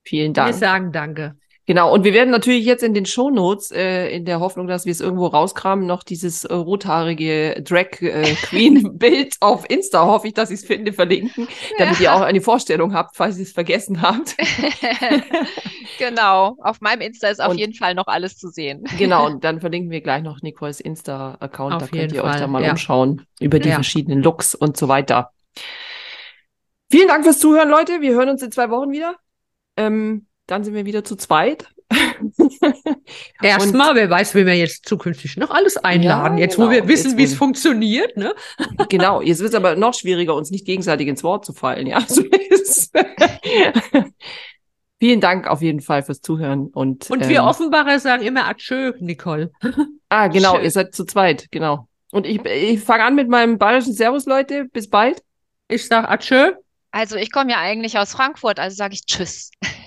[0.04, 0.54] Vielen Wir Dank.
[0.54, 1.36] sagen Danke.
[1.66, 4.90] Genau, und wir werden natürlich jetzt in den Shownotes, äh, in der Hoffnung, dass wir
[4.92, 10.34] es irgendwo rauskramen, noch dieses äh, rothaarige Drag äh, Queen Bild auf Insta, hoffe ich,
[10.34, 11.46] dass ich es finde, verlinken,
[11.78, 14.36] damit ihr auch eine Vorstellung habt, falls ihr es vergessen habt.
[15.98, 16.56] Genau.
[16.62, 18.84] Auf meinem Insta ist auf Und- jeden Fall noch alles zu sehen.
[18.96, 22.46] genau, und dann verlinken wir gleich noch Nicoles Insta-Account, da könnt ihr euch Fall, da
[22.46, 22.70] mal ja.
[22.70, 23.74] umschauen über die Ja.
[23.74, 25.30] verschiedenen Looks und so weiter.
[26.90, 28.00] Vielen Dank fürs Zuhören, Leute.
[28.00, 29.16] Wir hören uns in zwei Wochen wieder.
[29.76, 31.68] Ähm, dann sind wir wieder zu zweit.
[33.42, 36.38] Erstmal, wer weiß, wen wir jetzt zukünftig noch alles einladen.
[36.38, 36.72] Ja, jetzt, wo genau.
[36.72, 38.34] wir wissen, wie wo es funktioniert, ne?
[38.88, 42.00] Genau, jetzt wird es aber noch schwieriger, uns nicht gegenseitig ins Wort zu fallen, ja.
[42.00, 42.92] So ist-
[45.00, 48.92] Vielen Dank auf jeden Fall fürs Zuhören und, Und ähm, wir Offenbarer sagen immer Adieu,
[49.00, 49.50] Nicole.
[50.10, 50.64] Ah, genau, Schön.
[50.64, 51.88] ihr seid zu zweit, genau.
[52.12, 54.66] Und ich, ich fange an mit meinem bayerischen Servus, Leute.
[54.66, 55.22] Bis bald.
[55.68, 56.52] Ich sag Adieu.
[56.90, 59.52] Also ich komme ja eigentlich aus Frankfurt, also sage ich Tschüss.